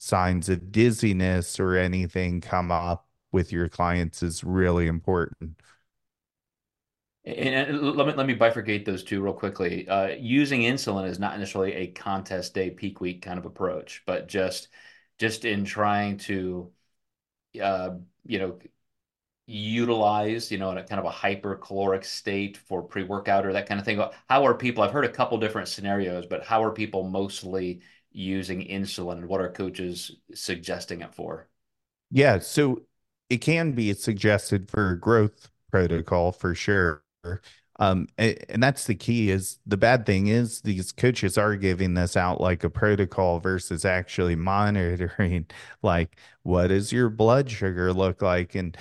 signs 0.00 0.48
of 0.48 0.72
dizziness 0.72 1.60
or 1.60 1.76
anything 1.76 2.40
come 2.40 2.72
up 2.72 3.06
with 3.32 3.52
your 3.52 3.68
clients 3.68 4.22
is 4.22 4.42
really 4.42 4.86
important. 4.86 5.60
And 7.22 7.82
let 7.82 8.06
me 8.06 8.14
let 8.14 8.26
me 8.26 8.34
bifurcate 8.34 8.86
those 8.86 9.04
two 9.04 9.22
real 9.22 9.34
quickly. 9.34 9.86
Uh, 9.86 10.08
using 10.08 10.62
insulin 10.62 11.06
is 11.06 11.18
not 11.18 11.38
necessarily 11.38 11.74
a 11.74 11.88
contest 11.88 12.54
day, 12.54 12.70
peak 12.70 13.00
week 13.00 13.20
kind 13.20 13.38
of 13.38 13.44
approach, 13.44 14.02
but 14.06 14.26
just 14.26 14.68
just 15.18 15.44
in 15.44 15.66
trying 15.66 16.16
to, 16.16 16.72
uh, 17.62 17.90
you 18.24 18.38
know, 18.38 18.58
utilize, 19.46 20.50
you 20.52 20.58
know, 20.58 20.70
in 20.70 20.78
a 20.78 20.84
kind 20.84 21.00
of 21.00 21.06
a 21.06 21.14
hypercaloric 21.14 22.04
state 22.04 22.56
for 22.56 22.82
pre-workout 22.82 23.46
or 23.46 23.52
that 23.52 23.68
kind 23.68 23.80
of 23.80 23.84
thing. 23.86 24.02
How 24.28 24.46
are 24.46 24.54
people? 24.54 24.82
I've 24.82 24.92
heard 24.92 25.04
a 25.04 25.12
couple 25.12 25.38
different 25.38 25.68
scenarios, 25.68 26.26
but 26.26 26.44
how 26.44 26.62
are 26.64 26.72
people 26.72 27.04
mostly 27.08 27.82
using 28.12 28.66
insulin? 28.66 29.26
What 29.26 29.40
are 29.40 29.50
coaches 29.50 30.16
suggesting 30.34 31.02
it 31.02 31.14
for? 31.14 31.48
Yeah, 32.10 32.38
so 32.40 32.82
it 33.28 33.38
can 33.38 33.72
be 33.72 33.92
suggested 33.94 34.70
for 34.70 34.96
growth 34.96 35.48
protocol 35.70 36.32
for 36.32 36.54
sure. 36.54 37.02
Um, 37.78 38.08
and, 38.18 38.36
and 38.48 38.62
that's 38.62 38.84
the 38.86 38.94
key 38.94 39.30
is 39.30 39.58
the 39.66 39.76
bad 39.76 40.04
thing 40.04 40.26
is 40.26 40.60
these 40.60 40.92
coaches 40.92 41.38
are 41.38 41.56
giving 41.56 41.94
this 41.94 42.16
out 42.16 42.40
like 42.40 42.62
a 42.62 42.68
protocol 42.70 43.40
versus 43.40 43.84
actually 43.86 44.36
monitoring 44.36 45.46
like 45.82 46.16
what 46.42 46.66
does 46.68 46.92
your 46.92 47.08
blood 47.08 47.50
sugar 47.50 47.92
look 47.94 48.20
like 48.20 48.54
and 48.54 48.76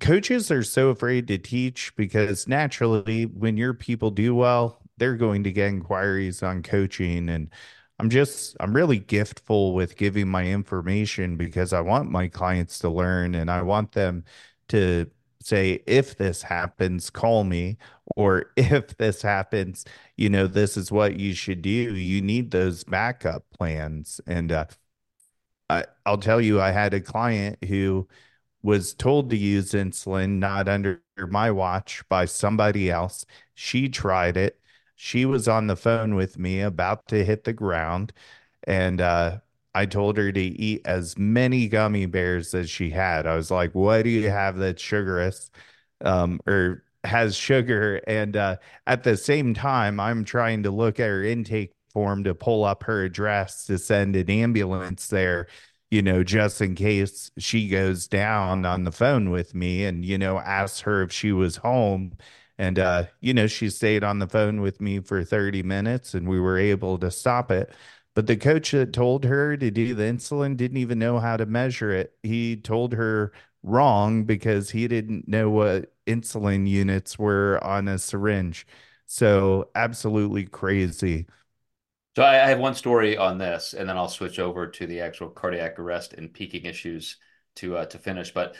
coaches 0.00 0.50
are 0.50 0.62
so 0.62 0.90
afraid 0.90 1.28
to 1.28 1.38
teach 1.38 1.94
because 1.96 2.46
naturally 2.46 3.24
when 3.24 3.56
your 3.56 3.72
people 3.72 4.10
do 4.10 4.34
well 4.34 4.82
they're 4.98 5.16
going 5.16 5.44
to 5.44 5.52
get 5.52 5.68
inquiries 5.68 6.42
on 6.42 6.62
coaching 6.62 7.28
and 7.30 7.48
I'm 8.02 8.10
just, 8.10 8.56
I'm 8.60 8.74
really 8.74 8.98
giftful 9.00 9.74
with 9.74 9.96
giving 9.96 10.28
my 10.28 10.44
information 10.46 11.36
because 11.36 11.72
I 11.72 11.80
want 11.80 12.10
my 12.10 12.26
clients 12.28 12.80
to 12.80 12.88
learn 12.90 13.36
and 13.36 13.48
I 13.50 13.62
want 13.62 13.92
them 13.92 14.24
to 14.70 15.08
say, 15.40 15.84
if 15.86 16.16
this 16.18 16.42
happens, 16.42 17.10
call 17.10 17.44
me. 17.44 17.78
Or 18.16 18.52
if 18.56 18.96
this 18.96 19.22
happens, 19.22 19.84
you 20.16 20.30
know, 20.30 20.48
this 20.48 20.76
is 20.76 20.90
what 20.90 21.20
you 21.20 21.32
should 21.34 21.62
do. 21.62 21.70
You 21.70 22.20
need 22.22 22.50
those 22.50 22.82
backup 22.84 23.44
plans. 23.52 24.20
And 24.26 24.50
uh, 24.50 24.66
I, 25.70 25.84
I'll 26.06 26.18
tell 26.18 26.40
you, 26.40 26.60
I 26.60 26.70
had 26.70 26.94
a 26.94 27.00
client 27.00 27.58
who 27.64 28.08
was 28.62 28.94
told 28.94 29.30
to 29.30 29.38
use 29.38 29.72
insulin, 29.72 30.38
not 30.40 30.68
under 30.68 31.02
my 31.30 31.52
watch 31.52 32.04
by 32.08 32.26
somebody 32.26 32.90
else. 32.90 33.26
She 33.54 33.90
tried 33.90 34.38
it 34.38 34.60
she 34.96 35.24
was 35.24 35.48
on 35.48 35.66
the 35.66 35.76
phone 35.76 36.14
with 36.14 36.38
me 36.38 36.60
about 36.60 37.06
to 37.08 37.24
hit 37.24 37.44
the 37.44 37.52
ground 37.52 38.12
and 38.64 39.00
uh, 39.00 39.38
I 39.74 39.86
told 39.86 40.16
her 40.18 40.32
to 40.32 40.40
eat 40.40 40.82
as 40.86 41.18
many 41.18 41.68
gummy 41.68 42.06
bears 42.06 42.54
as 42.54 42.70
she 42.70 42.90
had. 42.90 43.26
I 43.26 43.36
was 43.36 43.50
like, 43.50 43.74
"What 43.74 44.02
do 44.04 44.10
you 44.10 44.30
have 44.30 44.56
that's 44.58 44.82
sugarous, 44.82 45.50
um, 46.02 46.40
or 46.46 46.84
has 47.04 47.36
sugar?" 47.36 47.96
And 48.06 48.36
uh, 48.36 48.56
at 48.86 49.02
the 49.04 49.16
same 49.16 49.54
time, 49.54 49.98
I'm 50.00 50.24
trying 50.24 50.62
to 50.64 50.70
look 50.70 51.00
at 51.00 51.08
her 51.08 51.24
intake 51.24 51.72
form 51.92 52.24
to 52.24 52.34
pull 52.34 52.64
up 52.64 52.84
her 52.84 53.04
address 53.04 53.66
to 53.66 53.78
send 53.78 54.16
an 54.16 54.30
ambulance 54.30 55.08
there, 55.08 55.46
you 55.90 56.02
know, 56.02 56.22
just 56.24 56.60
in 56.60 56.74
case 56.74 57.30
she 57.38 57.68
goes 57.68 58.08
down 58.08 58.64
on 58.64 58.84
the 58.84 58.92
phone 58.92 59.30
with 59.30 59.54
me, 59.54 59.84
and 59.84 60.04
you 60.04 60.18
know, 60.18 60.38
ask 60.38 60.84
her 60.84 61.02
if 61.02 61.12
she 61.12 61.32
was 61.32 61.56
home 61.56 62.12
and, 62.62 62.78
uh, 62.78 63.06
you 63.20 63.34
know, 63.34 63.48
she 63.48 63.68
stayed 63.70 64.04
on 64.04 64.20
the 64.20 64.28
phone 64.28 64.60
with 64.60 64.80
me 64.80 65.00
for 65.00 65.24
30 65.24 65.64
minutes 65.64 66.14
and 66.14 66.28
we 66.28 66.38
were 66.38 66.56
able 66.56 66.96
to 66.98 67.10
stop 67.10 67.50
it. 67.50 67.74
But 68.14 68.28
the 68.28 68.36
coach 68.36 68.70
that 68.70 68.92
told 68.92 69.24
her 69.24 69.56
to 69.56 69.68
do 69.68 69.96
the 69.96 70.04
insulin 70.04 70.56
didn't 70.56 70.76
even 70.76 71.00
know 71.00 71.18
how 71.18 71.36
to 71.36 71.44
measure 71.44 71.90
it. 71.90 72.14
He 72.22 72.56
told 72.56 72.92
her 72.92 73.32
wrong 73.64 74.22
because 74.22 74.70
he 74.70 74.86
didn't 74.86 75.26
know 75.26 75.50
what 75.50 75.92
insulin 76.06 76.68
units 76.68 77.18
were 77.18 77.58
on 77.64 77.88
a 77.88 77.98
syringe. 77.98 78.64
So, 79.06 79.68
absolutely 79.74 80.44
crazy. 80.44 81.26
So, 82.14 82.22
I 82.22 82.34
have 82.34 82.60
one 82.60 82.76
story 82.76 83.16
on 83.16 83.38
this, 83.38 83.74
and 83.74 83.88
then 83.88 83.96
I'll 83.96 84.08
switch 84.08 84.38
over 84.38 84.68
to 84.68 84.86
the 84.86 85.00
actual 85.00 85.30
cardiac 85.30 85.80
arrest 85.80 86.12
and 86.12 86.32
peaking 86.32 86.64
issues 86.64 87.16
to 87.56 87.78
uh, 87.78 87.86
to 87.86 87.98
finish. 87.98 88.32
But 88.32 88.54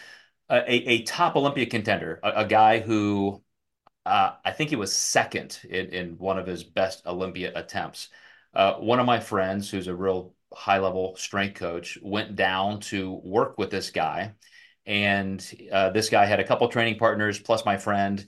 a, 0.51 0.72
a 0.91 1.03
top 1.03 1.37
Olympia 1.37 1.66
contender, 1.66 2.18
a, 2.24 2.33
a 2.43 2.47
guy 2.47 2.81
who 2.81 3.43
uh, 4.07 4.32
I 4.44 4.53
think 4.53 4.70
he 4.70 4.76
was 4.76 4.92
second 4.96 5.61
in, 5.68 5.86
in 5.88 6.18
one 6.18 6.38
of 6.38 6.46
his 6.46 6.64
best 6.64 7.07
Olympia 7.07 7.53
attempts. 7.55 8.09
Uh, 8.55 8.74
one 8.74 9.00
of 9.00 9.07
my 9.07 9.20
friends, 9.20 9.70
who's 9.70 9.86
a 9.88 9.94
real 9.94 10.34
high 10.53 10.78
level 10.78 11.16
strength 11.16 11.59
coach, 11.59 11.98
went 12.03 12.36
down 12.36 12.80
to 12.80 13.12
work 13.24 13.59
with 13.59 13.70
this 13.70 13.90
guy. 13.90 14.34
And 14.86 15.44
uh, 15.72 15.90
this 15.90 16.09
guy 16.11 16.26
had 16.26 16.40
a 16.40 16.44
couple 16.44 16.68
training 16.68 16.98
partners 16.98 17.38
plus 17.38 17.64
my 17.64 17.76
friend. 17.78 18.26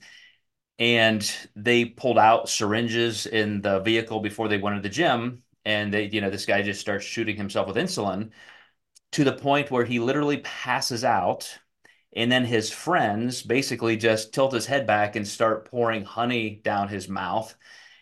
and 0.79 1.31
they 1.55 1.85
pulled 1.85 2.17
out 2.17 2.49
syringes 2.49 3.25
in 3.25 3.61
the 3.61 3.79
vehicle 3.79 4.19
before 4.19 4.47
they 4.47 4.57
went 4.57 4.75
to 4.75 4.81
the 4.81 4.93
gym. 4.93 5.43
And 5.63 5.93
they, 5.93 6.05
you 6.05 6.21
know, 6.21 6.29
this 6.29 6.45
guy 6.45 6.61
just 6.61 6.81
starts 6.81 7.05
shooting 7.05 7.37
himself 7.37 7.67
with 7.67 7.77
insulin 7.77 8.31
to 9.13 9.23
the 9.23 9.33
point 9.33 9.71
where 9.71 9.85
he 9.85 9.99
literally 9.99 10.39
passes 10.39 11.03
out. 11.03 11.59
And 12.15 12.31
then 12.31 12.45
his 12.45 12.71
friends 12.71 13.41
basically 13.43 13.97
just 13.97 14.33
tilt 14.33 14.53
his 14.53 14.65
head 14.65 14.87
back 14.87 15.15
and 15.15 15.27
start 15.27 15.69
pouring 15.69 16.05
honey 16.05 16.61
down 16.63 16.87
his 16.87 17.09
mouth. 17.09 17.53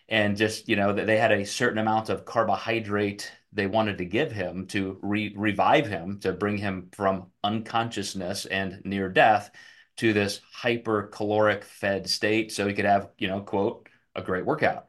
And 0.08 0.36
just, 0.36 0.68
you 0.68 0.76
know, 0.76 0.92
they 0.92 1.16
had 1.16 1.32
a 1.32 1.46
certain 1.46 1.78
amount 1.78 2.10
of 2.10 2.24
carbohydrate 2.24 3.30
they 3.52 3.66
wanted 3.66 3.98
to 3.98 4.04
give 4.04 4.32
him 4.32 4.66
to 4.66 4.98
re 5.02 5.32
revive 5.36 5.86
him, 5.86 6.18
to 6.20 6.32
bring 6.32 6.58
him 6.58 6.88
from 6.92 7.30
unconsciousness 7.42 8.46
and 8.46 8.82
near 8.84 9.08
death 9.08 9.50
to 9.96 10.12
this 10.12 10.40
hypercaloric 10.60 11.64
fed 11.64 12.08
state 12.08 12.52
so 12.52 12.66
he 12.66 12.74
could 12.74 12.84
have, 12.84 13.10
you 13.18 13.28
know, 13.28 13.40
quote, 13.40 13.88
a 14.14 14.22
great 14.22 14.44
workout. 14.44 14.88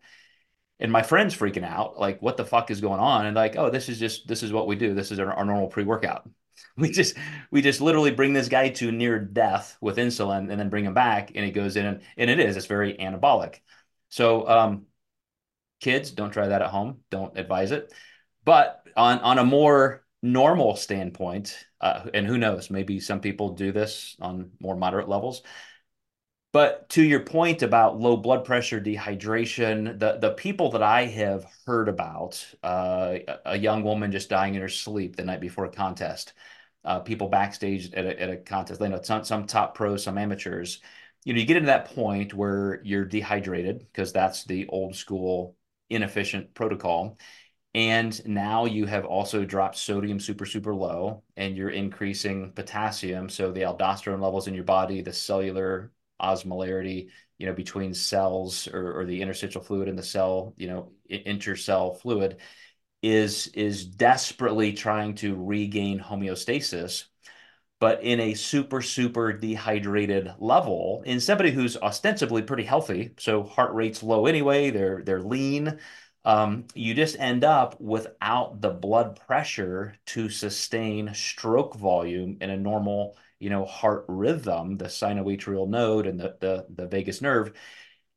And 0.79 0.91
my 0.91 1.03
friend's 1.03 1.35
freaking 1.35 1.63
out, 1.63 1.97
like, 1.99 2.21
what 2.21 2.37
the 2.37 2.45
fuck 2.45 2.69
is 2.69 2.81
going 2.81 2.99
on? 2.99 3.25
And 3.25 3.35
like, 3.35 3.55
oh, 3.55 3.69
this 3.69 3.87
is 3.87 3.99
just 3.99 4.27
this 4.27 4.43
is 4.43 4.51
what 4.51 4.67
we 4.67 4.75
do. 4.75 4.93
This 4.93 5.11
is 5.11 5.19
our, 5.19 5.31
our 5.31 5.45
normal 5.45 5.67
pre-workout. 5.67 6.27
We 6.77 6.91
just 6.91 7.15
we 7.51 7.61
just 7.61 7.81
literally 7.81 8.11
bring 8.11 8.33
this 8.33 8.49
guy 8.49 8.69
to 8.69 8.91
near 8.91 9.19
death 9.19 9.77
with 9.81 9.97
insulin 9.97 10.49
and 10.51 10.59
then 10.59 10.69
bring 10.69 10.85
him 10.85 10.93
back 10.93 11.31
and 11.35 11.45
he 11.45 11.51
goes 11.51 11.75
in 11.75 11.85
and, 11.85 12.01
and 12.17 12.29
it 12.29 12.39
is, 12.39 12.57
it's 12.57 12.65
very 12.65 12.95
anabolic. 12.95 13.59
So 14.09 14.47
um 14.47 14.85
kids, 15.79 16.11
don't 16.11 16.31
try 16.31 16.47
that 16.47 16.61
at 16.61 16.69
home. 16.69 16.99
Don't 17.11 17.37
advise 17.37 17.71
it. 17.71 17.93
But 18.43 18.83
on 18.95 19.19
on 19.19 19.39
a 19.39 19.43
more 19.43 20.03
normal 20.21 20.75
standpoint, 20.75 21.65
uh, 21.81 22.05
and 22.13 22.25
who 22.25 22.37
knows, 22.37 22.69
maybe 22.69 22.99
some 22.99 23.19
people 23.19 23.49
do 23.55 23.71
this 23.71 24.15
on 24.19 24.51
more 24.59 24.75
moderate 24.75 25.09
levels. 25.09 25.43
But 26.55 26.87
to 26.91 27.03
your 27.03 27.19
point 27.19 27.63
about 27.63 27.99
low 27.99 28.15
blood 28.15 28.45
pressure, 28.45 28.79
dehydration, 28.79 29.99
the 29.99 30.19
the 30.19 30.31
people 30.31 30.71
that 30.71 30.81
I 30.81 31.05
have 31.07 31.45
heard 31.65 31.89
about, 31.89 32.45
uh, 32.63 33.17
a 33.43 33.57
young 33.57 33.83
woman 33.83 34.09
just 34.13 34.29
dying 34.29 34.55
in 34.55 34.61
her 34.61 34.69
sleep 34.69 35.17
the 35.17 35.25
night 35.25 35.41
before 35.41 35.65
a 35.65 35.69
contest, 35.69 36.31
uh, 36.85 37.01
people 37.01 37.27
backstage 37.27 37.93
at 37.93 38.05
a, 38.05 38.21
at 38.21 38.29
a 38.29 38.37
contest, 38.37 38.79
you 38.79 38.87
know, 38.87 39.01
some 39.01 39.25
some 39.25 39.47
top 39.47 39.75
pros, 39.75 40.05
some 40.05 40.17
amateurs. 40.17 40.79
You 41.25 41.33
know, 41.33 41.41
you 41.41 41.45
get 41.45 41.57
into 41.57 41.67
that 41.67 41.93
point 41.93 42.33
where 42.33 42.81
you're 42.85 43.03
dehydrated 43.03 43.79
because 43.79 44.13
that's 44.13 44.45
the 44.45 44.65
old 44.67 44.95
school 44.95 45.57
inefficient 45.89 46.53
protocol. 46.53 47.17
And 47.73 48.25
now 48.25 48.63
you 48.63 48.85
have 48.85 49.03
also 49.05 49.43
dropped 49.43 49.75
sodium 49.77 50.21
super, 50.21 50.45
super 50.45 50.73
low 50.73 51.23
and 51.35 51.57
you're 51.57 51.69
increasing 51.69 52.53
potassium. 52.53 53.27
So 53.27 53.51
the 53.51 53.63
aldosterone 53.63 54.21
levels 54.21 54.47
in 54.47 54.53
your 54.53 54.63
body, 54.63 55.01
the 55.01 55.11
cellular 55.11 55.91
osmolarity, 56.21 57.09
you 57.37 57.45
know, 57.45 57.53
between 57.53 57.93
cells 57.93 58.67
or, 58.67 58.99
or 58.99 59.05
the 59.05 59.21
interstitial 59.21 59.61
fluid 59.61 59.87
in 59.87 59.95
the 59.95 60.03
cell, 60.03 60.53
you 60.57 60.67
know, 60.67 60.91
intercell 61.09 61.99
fluid 61.99 62.37
is 63.01 63.47
is 63.47 63.85
desperately 63.85 64.73
trying 64.73 65.13
to 65.15 65.35
regain 65.35 65.99
homeostasis 65.99 67.05
but 67.79 68.03
in 68.03 68.19
a 68.19 68.33
super 68.33 68.81
super 68.81 69.33
dehydrated 69.33 70.33
level 70.39 71.03
in 71.05 71.19
somebody 71.19 71.51
who's 71.51 71.77
ostensibly 71.77 72.41
pretty 72.41 72.63
healthy. 72.63 73.13
So 73.19 73.43
heart 73.43 73.73
rate's 73.73 74.01
low 74.01 74.25
anyway 74.25 74.71
they're 74.71 75.03
they're 75.03 75.21
lean. 75.21 75.79
Um, 76.23 76.65
you 76.73 76.95
just 76.95 77.19
end 77.19 77.43
up 77.43 77.79
without 77.79 78.59
the 78.59 78.71
blood 78.71 79.19
pressure 79.27 79.95
to 80.07 80.29
sustain 80.29 81.13
stroke 81.13 81.75
volume 81.75 82.37
in 82.41 82.49
a 82.49 82.57
normal 82.57 83.15
you 83.39 83.49
know, 83.49 83.65
heart 83.65 84.05
rhythm, 84.07 84.77
the 84.77 84.85
sinoatrial 84.85 85.67
node 85.67 86.07
and 86.07 86.19
the, 86.19 86.35
the, 86.39 86.65
the 86.73 86.87
vagus 86.87 87.21
nerve. 87.21 87.51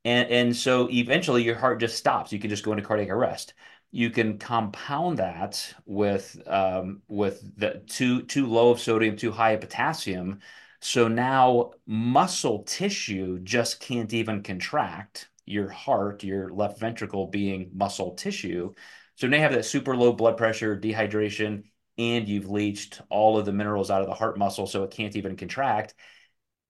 And, 0.05 0.31
and 0.31 0.57
so 0.57 0.89
eventually 0.91 1.43
your 1.43 1.57
heart 1.57 1.81
just 1.81 1.97
stops. 1.97 2.33
You 2.33 2.39
can 2.39 2.51
just 2.51 2.65
go 2.65 2.73
into 2.73 2.85
cardiac 2.85 3.11
arrest. 3.11 3.55
You 3.91 4.11
can 4.11 4.39
compound 4.39 5.19
that 5.19 5.75
with 5.87 6.41
um, 6.47 7.03
with 7.09 7.43
the 7.57 7.83
too 7.87 8.23
too 8.23 8.47
low 8.47 8.71
of 8.71 8.81
sodium, 8.81 9.17
too 9.17 9.33
high 9.33 9.53
of 9.53 9.61
potassium. 9.61 10.41
So 10.81 11.09
now 11.09 11.73
muscle 11.87 12.63
tissue 12.65 13.41
just 13.41 13.81
can't 13.81 14.13
even 14.13 14.43
contract. 14.43 15.31
Your 15.47 15.69
heart, 15.71 16.23
your 16.23 16.51
left 16.53 16.79
ventricle 16.79 17.29
being 17.29 17.71
muscle 17.75 18.15
tissue. 18.15 18.75
So 19.17 19.27
now 19.27 19.39
you 19.39 19.43
have 19.43 19.55
that 19.55 19.65
super 19.65 19.97
low 19.97 20.13
blood 20.13 20.37
pressure, 20.37 20.79
dehydration, 20.79 21.65
and 21.99 22.29
you've 22.29 22.49
leached 22.49 23.01
all 23.11 23.37
of 23.39 23.45
the 23.45 23.53
minerals 23.53 23.91
out 23.91 24.01
of 24.01 24.07
the 24.09 24.15
heart 24.15 24.39
muscle 24.39 24.67
so 24.67 24.85
it 24.85 24.91
can't 24.91 25.17
even 25.17 25.37
contract 25.37 25.95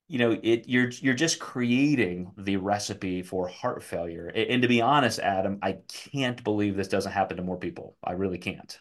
you 0.08 0.18
know 0.18 0.38
it 0.42 0.68
you're 0.68 0.90
you're 0.90 1.14
just 1.14 1.38
creating 1.38 2.32
the 2.36 2.56
recipe 2.56 3.22
for 3.22 3.46
heart 3.46 3.82
failure 3.82 4.26
and, 4.26 4.50
and 4.50 4.62
to 4.62 4.68
be 4.68 4.80
honest 4.80 5.18
adam 5.18 5.58
i 5.62 5.78
can't 5.88 6.42
believe 6.42 6.76
this 6.76 6.88
doesn't 6.88 7.12
happen 7.12 7.36
to 7.36 7.42
more 7.42 7.58
people 7.58 7.96
i 8.02 8.12
really 8.12 8.38
can't 8.38 8.80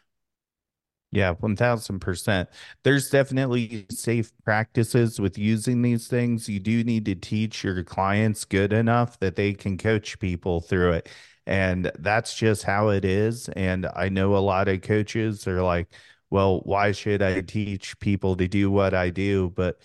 yeah, 1.12 1.32
1000%. 1.32 2.50
There's 2.84 3.10
definitely 3.10 3.86
safe 3.90 4.32
practices 4.44 5.20
with 5.22 5.38
using 5.38 5.82
these 5.82 6.08
things. 6.08 6.50
You 6.50 6.60
do 6.60 6.84
need 6.84 7.06
to 7.06 7.16
teach 7.16 7.64
your 7.64 7.84
clients 7.84 8.44
good 8.44 8.74
enough 8.74 9.18
that 9.20 9.36
they 9.38 9.54
can 9.54 9.78
coach 9.78 10.20
people 10.20 10.60
through 10.60 10.94
it. 10.94 11.10
And 11.46 11.92
that's 12.00 12.36
just 12.36 12.64
how 12.64 12.90
it 12.90 13.06
is. 13.06 13.48
And 13.50 13.88
I 13.96 14.10
know 14.10 14.36
a 14.36 14.40
lot 14.40 14.68
of 14.68 14.82
coaches 14.82 15.48
are 15.48 15.62
like, 15.64 15.88
well, 16.30 16.60
why 16.62 16.92
should 16.92 17.22
I 17.22 17.42
teach 17.42 18.00
people 18.00 18.36
to 18.38 18.48
do 18.48 18.72
what 18.72 18.94
I 18.94 19.10
do? 19.10 19.52
But, 19.56 19.80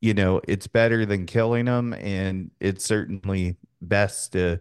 you 0.00 0.14
know, 0.14 0.40
it's 0.48 0.66
better 0.66 1.04
than 1.06 1.26
killing 1.26 1.66
them. 1.66 1.92
And 1.94 2.50
it's 2.60 2.84
certainly 2.84 3.56
best 3.80 4.32
to 4.32 4.60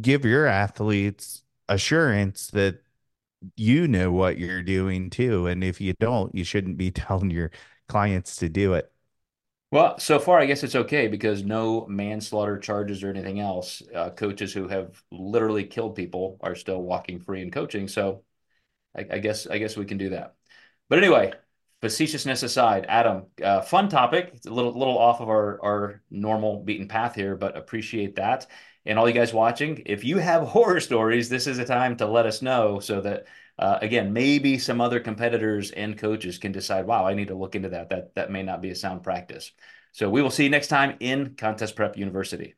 give 0.00 0.24
your 0.24 0.46
athletes 0.46 1.42
assurance 1.68 2.48
that 2.48 2.82
you 3.56 3.88
know 3.88 4.12
what 4.12 4.38
you're 4.38 4.62
doing 4.62 5.10
too. 5.10 5.46
And 5.46 5.64
if 5.64 5.80
you 5.80 5.94
don't, 6.00 6.34
you 6.34 6.44
shouldn't 6.44 6.78
be 6.78 6.90
telling 6.92 7.30
your 7.30 7.50
clients 7.88 8.36
to 8.36 8.48
do 8.48 8.74
it. 8.74 8.92
Well, 9.70 9.98
so 9.98 10.20
far, 10.20 10.38
I 10.38 10.46
guess 10.46 10.62
it's 10.62 10.76
okay 10.76 11.08
because 11.08 11.42
no 11.42 11.84
manslaughter 11.86 12.58
charges 12.58 13.02
or 13.02 13.10
anything 13.10 13.40
else. 13.40 13.82
Uh, 13.92 14.10
coaches 14.10 14.52
who 14.52 14.68
have 14.68 15.02
literally 15.10 15.64
killed 15.64 15.96
people 15.96 16.38
are 16.42 16.54
still 16.54 16.80
walking 16.80 17.18
free 17.18 17.42
and 17.42 17.52
coaching. 17.52 17.88
So 17.88 18.22
I, 18.96 19.06
I 19.12 19.18
guess 19.20 19.46
I 19.46 19.58
guess 19.58 19.76
we 19.76 19.86
can 19.86 19.98
do 19.98 20.10
that. 20.10 20.36
But 20.88 20.98
anyway, 20.98 21.32
facetiousness 21.80 22.42
aside, 22.42 22.86
Adam, 22.88 23.26
uh, 23.42 23.60
fun 23.62 23.88
topic. 23.88 24.30
It's 24.34 24.46
a 24.46 24.52
little 24.52 24.72
little 24.72 24.98
off 24.98 25.20
of 25.20 25.28
our 25.28 25.60
our 25.62 26.02
normal 26.10 26.62
beaten 26.62 26.88
path 26.88 27.14
here, 27.14 27.36
but 27.36 27.56
appreciate 27.56 28.16
that. 28.16 28.46
And 28.86 28.98
all 28.98 29.08
you 29.08 29.14
guys 29.14 29.32
watching, 29.32 29.82
if 29.86 30.04
you 30.04 30.18
have 30.18 30.42
horror 30.48 30.80
stories, 30.80 31.28
this 31.28 31.46
is 31.46 31.58
a 31.58 31.64
time 31.64 31.96
to 31.96 32.06
let 32.06 32.26
us 32.26 32.42
know 32.42 32.80
so 32.80 33.00
that 33.00 33.26
uh, 33.58 33.78
again, 33.82 34.12
maybe 34.12 34.58
some 34.58 34.80
other 34.80 34.98
competitors 35.00 35.70
and 35.70 35.96
coaches 35.96 36.38
can 36.38 36.52
decide, 36.52 36.86
wow, 36.86 37.06
I 37.06 37.14
need 37.14 37.28
to 37.28 37.36
look 37.36 37.54
into 37.54 37.68
that. 37.70 37.88
That 37.90 38.14
that 38.14 38.30
may 38.30 38.42
not 38.42 38.60
be 38.60 38.70
a 38.70 38.74
sound 38.74 39.02
practice. 39.02 39.52
So 39.92 40.10
we 40.10 40.22
will 40.22 40.30
see 40.30 40.44
you 40.44 40.50
next 40.50 40.68
time 40.68 40.96
in 41.00 41.36
Contest 41.36 41.76
Prep 41.76 41.96
University. 41.96 42.54